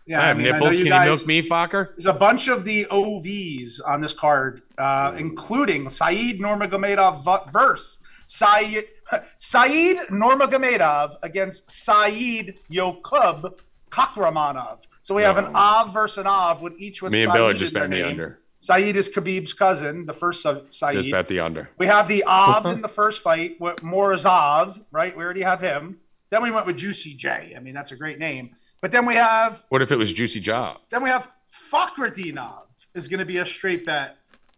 [0.07, 0.79] Yeah, I have mean, know nipples.
[0.79, 1.89] Can guys- you milk me, Fokker?
[1.97, 7.99] There's a bunch of the OVs on this card, uh, including Saeed Nurmagomedov v- verse
[8.27, 8.85] Saeed
[9.39, 13.55] Saeed Nurmagomedov against Saeed Yokub
[13.91, 14.81] Kakhramonov.
[15.03, 17.47] So we have an Av versus an Av with each with Me and Saeed Bill
[17.47, 18.39] are in just their betting the under.
[18.61, 20.95] Saeed is Khabib's cousin, the first Sa- Saeed.
[20.95, 21.69] Just bet the under.
[21.79, 25.17] We have the Av in the first fight with Morozov, right?
[25.17, 25.99] We already have him.
[26.33, 27.53] Then we went with Juicy J.
[27.55, 28.57] I mean, that's a great name.
[28.81, 30.79] But then we have What if it was Juicy Job?
[30.89, 31.31] then we have
[31.71, 34.17] Fakhretdinov is going to be a straight bet.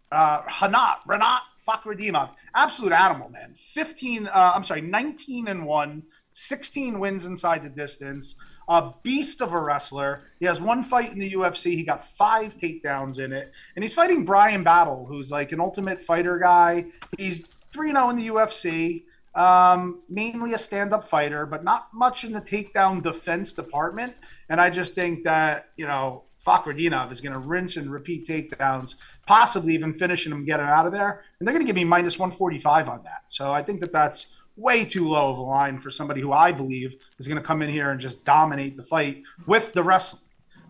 [0.09, 3.53] Uh, Hanat, Rinat Fakhretdinov, absolute animal, man.
[3.55, 8.37] 15, uh, I'm sorry, 19 and 1, 16 wins inside the distance.
[8.69, 10.21] A beast of a wrestler.
[10.39, 11.73] He has one fight in the UFC.
[11.73, 13.51] He got five takedowns in it.
[13.75, 16.85] And he's fighting Bryan Battle, who's like an ultimate fighter guy.
[17.17, 19.03] He's 3 0 in the UFC.
[19.35, 24.15] Um, mainly a stand-up fighter, but not much in the takedown defense department.
[24.47, 28.95] And I just think that you know Fakhretdinov is going to rinse and repeat takedowns,
[29.25, 31.21] possibly even finishing him, get him out of there.
[31.39, 33.23] And they're going to give me minus 145 on that.
[33.27, 36.51] So I think that that's way too low of a line for somebody who I
[36.51, 40.21] believe is going to come in here and just dominate the fight with the wrestling.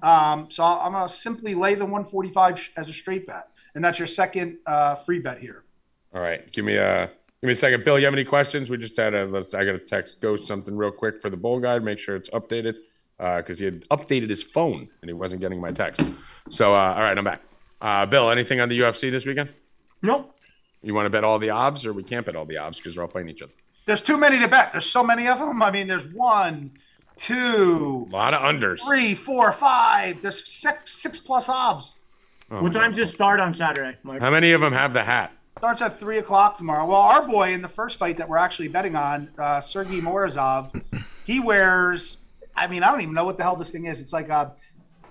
[0.01, 3.99] Um, so I'm going to simply lay the 145 as a straight bet, and that's
[3.99, 5.63] your second uh, free bet here.
[6.13, 7.11] All right, give me a
[7.45, 7.99] give me a second, Bill.
[7.99, 8.69] You have any questions?
[8.69, 9.53] We just had a let's.
[9.53, 11.83] I got a text go something real quick for the bowl guide.
[11.83, 12.75] Make sure it's updated.
[13.17, 16.01] because he had updated his phone and he wasn't getting my text.
[16.49, 17.41] So, uh, all right, I'm back.
[17.81, 19.49] Uh, Bill, anything on the UFC this weekend?
[20.01, 20.31] Nope.
[20.81, 22.95] You want to bet all the odds, or we can't bet all the odds because
[22.97, 23.53] we're all playing each other?
[23.85, 24.71] There's too many to bet.
[24.71, 25.61] There's so many of them.
[25.63, 26.71] I mean, there's one,
[27.15, 28.79] two, A lot of unders.
[28.85, 30.21] three, four, five.
[30.21, 31.93] There's six, six plus obs.
[32.51, 34.21] Oh, What time does it start on Saturday, Mike?
[34.21, 35.31] How many of them have the hat?
[35.57, 36.85] Starts at three o'clock tomorrow.
[36.85, 40.83] Well, our boy in the first fight that we're actually betting on, uh, Sergey Morozov,
[41.25, 42.17] he wears.
[42.55, 44.01] I mean, I don't even know what the hell this thing is.
[44.01, 44.53] It's like a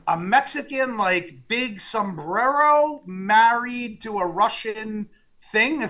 [0.07, 5.09] a Mexican like big sombrero married to a Russian
[5.51, 5.89] thing.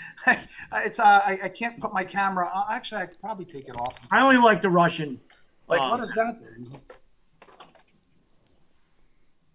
[0.72, 2.50] it's uh, I, I can't put my camera.
[2.52, 3.96] Uh, actually, I could probably take it off.
[4.10, 5.20] I only like the Russian.
[5.68, 6.80] Like, uh, what is that thing?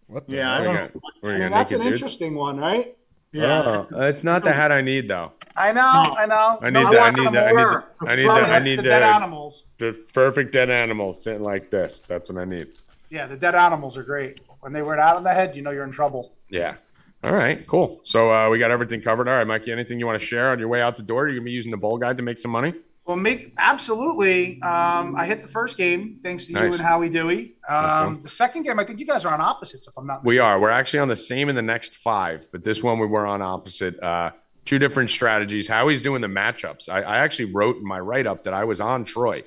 [0.07, 0.65] What the Yeah, I hell?
[0.67, 1.93] What don't are you gonna- what are I mean, that's an dude?
[1.93, 2.97] interesting one, right?
[3.34, 3.86] Yeah.
[3.91, 5.34] Oh, it's not the hat I need though.
[5.55, 5.82] I know,
[6.17, 6.59] I know.
[6.61, 7.47] I need No, the- I want need that.
[7.47, 7.86] I need more.
[8.01, 9.65] the- I need Probably the- I next need the- dead animals.
[9.80, 12.01] The perfect dead animal sitting like this.
[12.07, 12.67] That's what I need.
[13.09, 14.39] Yeah, the dead animals are great.
[14.59, 16.34] When they wear it out on the head, you know you're in trouble.
[16.49, 16.75] Yeah.
[17.23, 17.99] All right, cool.
[18.03, 19.28] So uh, we got everything covered.
[19.28, 21.28] All right, Mikey, anything you want to share on your way out the door?
[21.28, 22.73] You're gonna be using the bowl guide to make some money.
[23.08, 24.62] Well, make absolutely.
[24.62, 27.55] Um, I hit the first game thanks to you and Howie Dewey.
[27.70, 30.39] Um, the second game, I think you guys are on opposites, if I'm not We
[30.39, 30.60] are.
[30.60, 33.41] We're actually on the same in the next five, but this one we were on
[33.41, 33.97] opposite.
[34.03, 34.32] Uh,
[34.66, 35.70] two different strategies.
[35.70, 36.89] Howie's doing the matchups.
[36.89, 39.43] I, I actually wrote in my write up that I was on Troy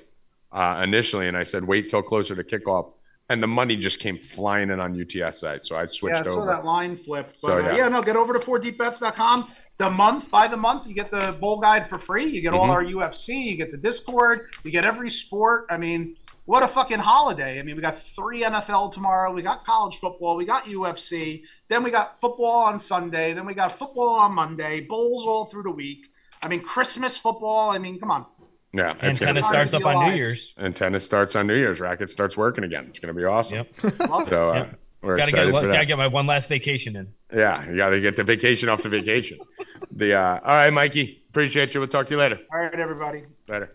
[0.51, 2.93] uh, initially, and I said wait till closer to kickoff,
[3.29, 6.37] and the money just came flying in on UTSA, so I switched Yeah, I saw
[6.41, 6.47] over.
[6.47, 7.31] that line flip.
[7.43, 7.77] But So, uh, yeah.
[7.77, 7.87] yeah.
[7.89, 9.47] no, get over to 4deepbets.com.
[9.81, 12.25] The month by the month, you get the bowl guide for free.
[12.25, 12.69] You get all Mhm.
[12.69, 15.65] our UFC, you get the Discord, you get every sport.
[15.71, 17.59] I mean, what a fucking holiday.
[17.59, 21.81] I mean, we got three NFL tomorrow, we got college football, we got UFC, then
[21.81, 25.71] we got football on Sunday, then we got football on Monday, bowls all through the
[25.71, 26.05] week.
[26.43, 27.71] I mean, Christmas football.
[27.71, 28.27] I mean, come on.
[28.73, 30.15] yeah, And it's gonna, tennis starts up on New.
[30.15, 30.53] Year's.
[30.57, 31.79] and tennis starts on New Year's.
[31.79, 32.85] Racket starts working again.
[32.87, 33.65] It's going to be awesome.
[33.81, 34.27] Yep.
[34.29, 34.79] So uh, Yep.
[35.01, 37.13] We're Gotta get, excited for gotta get my one last vacation in.
[37.33, 39.39] Yeah, you got to get the vacation off the vacation.
[39.91, 41.23] the uh, all right, Mikey.
[41.29, 41.79] Appreciate you.
[41.79, 42.39] We'll talk to you later.
[42.53, 43.23] All right, everybody.
[43.47, 43.73] Later.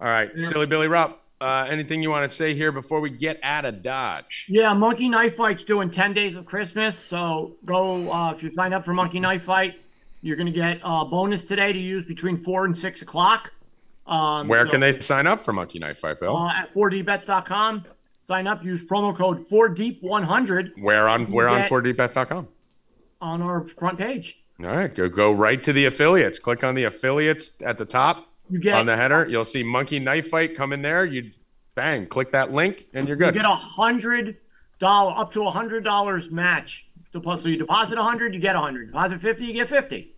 [0.00, 1.22] All right, silly Billy Rupp.
[1.42, 4.46] Uh, anything you want to say here before we get out of Dodge?
[4.48, 6.96] Yeah, Monkey Knife Fight's doing 10 days of Christmas.
[6.96, 9.80] So go, uh, if you sign up for Monkey Knife Fight,
[10.20, 13.52] you're going to get a bonus today to use between 4 and 6 o'clock.
[14.06, 16.36] Um, Where so, can they sign up for Monkey Knife Fight, Bill?
[16.36, 17.86] Uh, at 4dbets.com.
[18.22, 22.48] Sign up, use promo code 4deep100 where on where on get- 4dbets.com?
[23.20, 24.42] on our front page.
[24.60, 26.38] All right, go go right to the affiliates.
[26.38, 29.26] Click on the affiliates at the top You get on the header.
[29.28, 31.04] You'll see Monkey Knife Fight come in there.
[31.04, 31.30] You
[31.74, 33.34] bang, click that link, and you're good.
[33.34, 34.36] you get a hundred
[34.78, 36.88] dollar up to a hundred dollars match.
[37.12, 38.86] So you deposit a hundred, you get a hundred.
[38.86, 40.14] Deposit fifty, you get fifty.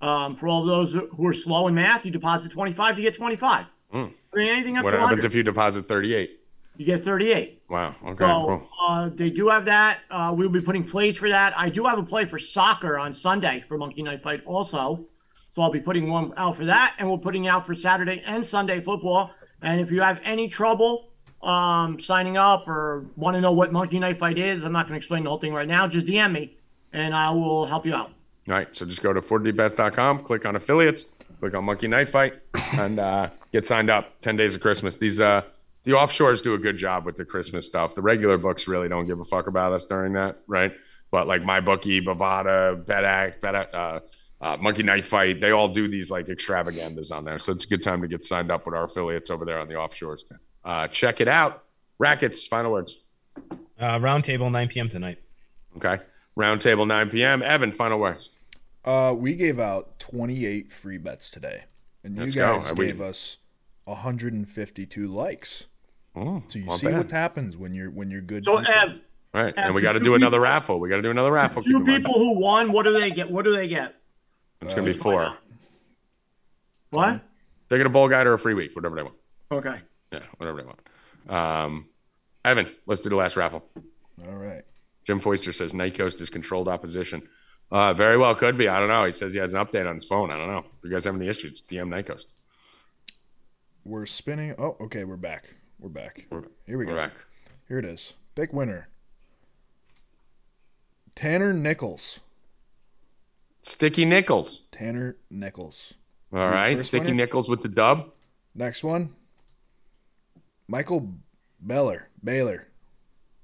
[0.00, 3.14] Um, for all those who are slow in math, you deposit twenty five, you get
[3.14, 3.66] twenty five.
[3.94, 4.12] Mm.
[4.32, 6.40] I mean, anything up What to happens 100, if you deposit 38?
[6.76, 7.62] You get thirty eight.
[7.68, 7.94] Wow.
[8.06, 8.24] Okay.
[8.24, 8.68] So cool.
[8.86, 10.00] uh, they do have that.
[10.10, 11.56] Uh, we'll be putting plays for that.
[11.56, 15.06] I do have a play for soccer on Sunday for Monkey Knife Fight also.
[15.50, 18.44] So I'll be putting one out for that, and we're putting out for Saturday and
[18.44, 19.30] Sunday football.
[19.62, 21.08] And if you have any trouble
[21.42, 24.92] um, signing up or want to know what Monkey Knife Fight is, I'm not going
[24.94, 25.86] to explain the whole thing right now.
[25.88, 26.56] Just DM me,
[26.92, 28.10] and I will help you out.
[28.48, 31.06] All right, so just go to 4dbets.com, click on affiliates,
[31.40, 32.34] click on Monkey Knife Fight,
[32.74, 34.20] and uh, get signed up.
[34.20, 34.94] 10 days of Christmas.
[34.96, 35.42] These uh,
[35.86, 37.94] the offshores do a good job with the Christmas stuff.
[37.94, 40.72] The regular books really don't give a fuck about us during that, right?
[41.10, 44.00] But like my bookie, Bovada, Bedak, Bedak, uh,
[44.40, 47.38] uh, Monkey Knife Fight, they all do these like extravaganzas on there.
[47.38, 49.68] So it's a good time to get signed up with our affiliates over there on
[49.68, 50.24] the offshores.
[50.64, 51.62] Uh, check it out.
[51.98, 52.98] Rackets, final words.
[53.78, 54.88] Uh, roundtable 9 p.m.
[54.88, 55.18] tonight.
[55.76, 56.02] Okay.
[56.36, 57.42] Roundtable 9 p.m.
[57.42, 58.30] Evan, final words.
[58.84, 61.62] Uh, we gave out 28 free bets today,
[62.04, 62.58] and you Let's go.
[62.58, 63.36] guys Are we- gave us
[63.84, 65.66] 152 likes.
[66.16, 66.96] Oh, So you see bad.
[66.98, 68.44] what happens when you're when you're good.
[68.44, 68.72] So people.
[68.72, 69.04] Ev,
[69.34, 70.80] All right, and we got to two do another people- raffle.
[70.80, 71.62] We got to do another raffle.
[71.62, 72.04] two keep in mind.
[72.04, 73.30] people who won, what do they get?
[73.30, 73.94] What do they get?
[74.62, 75.36] It's gonna be four.
[76.90, 77.20] What?
[77.68, 79.14] They get a bowl guide or a free week, whatever they want.
[79.52, 79.80] Okay.
[80.12, 80.80] Yeah, whatever they want.
[81.28, 81.86] Um,
[82.44, 83.64] Evan, let's do the last raffle.
[84.26, 84.62] All right.
[85.04, 87.28] Jim Foister says Night Coast is controlled opposition.
[87.70, 88.68] Uh, very well could be.
[88.68, 89.04] I don't know.
[89.04, 90.30] He says he has an update on his phone.
[90.30, 90.58] I don't know.
[90.60, 92.26] If you guys have any issues, DM Night Coast.
[93.84, 94.54] We're spinning.
[94.58, 95.04] Oh, okay.
[95.04, 95.46] We're back.
[95.78, 96.26] We're back.
[96.30, 96.96] We're- Here we We're go.
[96.96, 97.12] back.
[97.68, 98.14] Here it is.
[98.34, 98.88] Big winner.
[101.14, 102.20] Tanner Nichols.
[103.62, 104.60] Sticky Nichols.
[104.72, 105.94] Tanner Nichols.
[106.32, 107.14] All right, Sticky winner?
[107.14, 108.12] Nichols with the dub.
[108.54, 109.14] Next one.
[110.68, 111.14] Michael
[111.60, 112.08] Beller.
[112.22, 112.68] Baylor.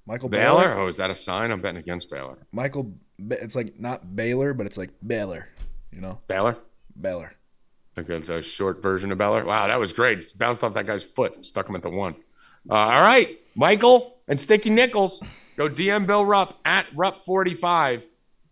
[0.07, 0.75] Michael Baylor.
[0.77, 1.51] Oh, is that a sign?
[1.51, 2.39] I'm betting against Baylor.
[2.51, 2.93] Michael.
[3.19, 5.49] It's like not Baylor, but it's like Baylor.
[5.93, 6.57] You know, Baylor.
[7.01, 7.35] Baylor.
[7.97, 9.45] Like a, the short version of Baylor.
[9.45, 10.37] Wow, that was great.
[10.39, 12.15] Bounced off that guy's foot, stuck him at the one.
[12.71, 15.23] Uh, all right, Michael and Sticky Nichols,
[15.57, 18.05] go DM Bill Rupp at Rupp45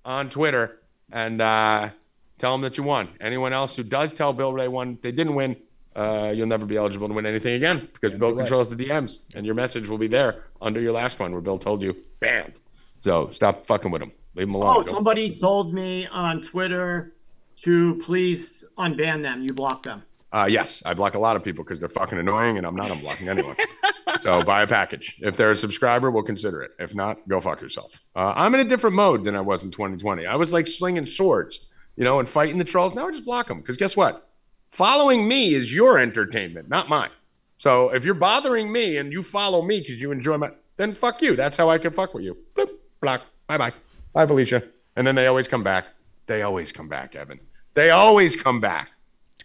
[0.05, 0.81] on Twitter
[1.13, 1.91] and uh,
[2.39, 3.09] tell him that you won.
[3.21, 5.57] Anyone else who does tell Bill they won, they didn't win,
[5.97, 9.45] uh, you'll never be eligible to win anything again because Bill controls the DMs and
[9.45, 12.61] your message will be there under your last one where Bill told you banned.
[13.01, 14.13] So stop fucking with him.
[14.35, 14.77] Leave him alone.
[14.79, 17.15] Oh, somebody told me on Twitter
[17.63, 19.43] to please unban them.
[19.43, 20.03] You block them.
[20.33, 22.87] Uh, yes, I block a lot of people because they're fucking annoying, and I'm not
[22.87, 23.57] unblocking anyone.
[24.21, 25.17] so buy a package.
[25.21, 26.71] If they're a subscriber, we'll consider it.
[26.79, 28.01] If not, go fuck yourself.
[28.15, 30.27] Uh, I'm in a different mode than I was in 2020.
[30.27, 31.61] I was like slinging swords,
[31.97, 32.95] you know, and fighting the trolls.
[32.95, 34.29] Now I just block them because guess what?
[34.71, 37.11] Following me is your entertainment, not mine.
[37.59, 41.21] So if you're bothering me and you follow me because you enjoy my, then fuck
[41.21, 41.35] you.
[41.35, 42.37] That's how I can fuck with you.
[42.55, 43.23] Bloop, block.
[43.49, 43.73] Bye bye.
[44.13, 44.63] Bye, Felicia.
[44.95, 45.87] And then they always come back.
[46.27, 47.41] They always come back, Evan.
[47.75, 48.91] They always come back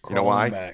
[0.10, 0.74] You know Crawling why?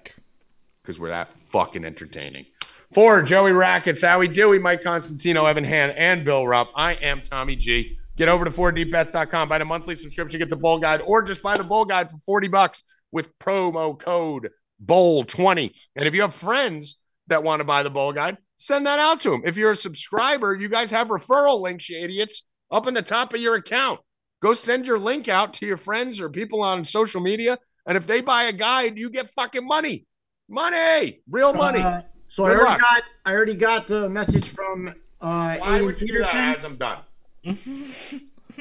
[0.82, 2.46] Because we're that fucking entertaining.
[2.94, 7.56] For Joey Rackets, Howie Dewey, Mike Constantino, Evan Han, and Bill Rupp, I am Tommy
[7.56, 7.98] G.
[8.18, 11.56] Get over to 4dbets.com, buy the monthly subscription, get the bowl guide, or just buy
[11.56, 14.50] the bowl guide for 40 bucks with promo code
[14.86, 15.74] BOWL20.
[15.96, 16.98] And if you have friends
[17.28, 19.44] that want to buy the bowl guide, send that out to them.
[19.46, 23.34] If you're a subscriber, you guys have referral links, you idiots, up in the top
[23.34, 24.02] of your account.
[24.42, 27.58] Go send your link out to your friends or people on social media.
[27.86, 30.06] And if they buy a guide, you get fucking money.
[30.50, 31.80] Money, real money.
[31.80, 32.80] Uh, so I already luck.
[32.80, 36.64] got I already got the message from uh Why Aiden would you do that as
[36.66, 37.00] I'm done?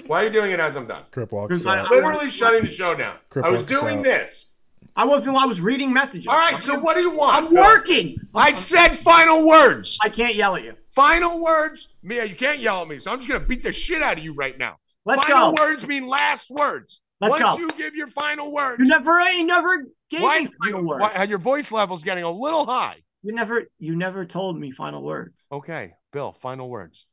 [0.07, 1.03] Why are you doing it as I'm done?
[1.11, 1.91] Crip walks Because I- out.
[1.91, 3.17] Literally shutting the show down.
[3.29, 4.05] Crip I was walks doing out.
[4.05, 4.55] this.
[4.97, 6.27] I wasn't I was reading messages.
[6.27, 7.37] All right, so what do you want?
[7.37, 8.17] I'm working.
[8.35, 9.99] I said final words.
[10.03, 10.75] I can't yell at you.
[10.95, 11.89] Final words.
[12.03, 14.25] Mia, you can't yell at me, so I'm just gonna beat the shit out of
[14.25, 14.77] you right now.
[15.05, 15.63] Let's final go.
[15.63, 17.01] words mean last words.
[17.21, 17.59] Let's Once go.
[17.59, 21.01] you give your final words, You never you never gave why, me final you, words.
[21.03, 22.97] why- your voice level's getting a little high.
[23.23, 25.47] You never you never told me final words.
[25.53, 27.07] Okay, Bill, final words.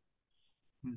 [0.86, 0.94] Hmm.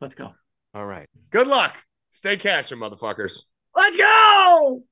[0.00, 0.32] Let's go.
[0.74, 1.08] All right.
[1.30, 1.76] Good luck.
[2.10, 3.42] Stay cashing, motherfuckers.
[3.76, 4.82] Let's go.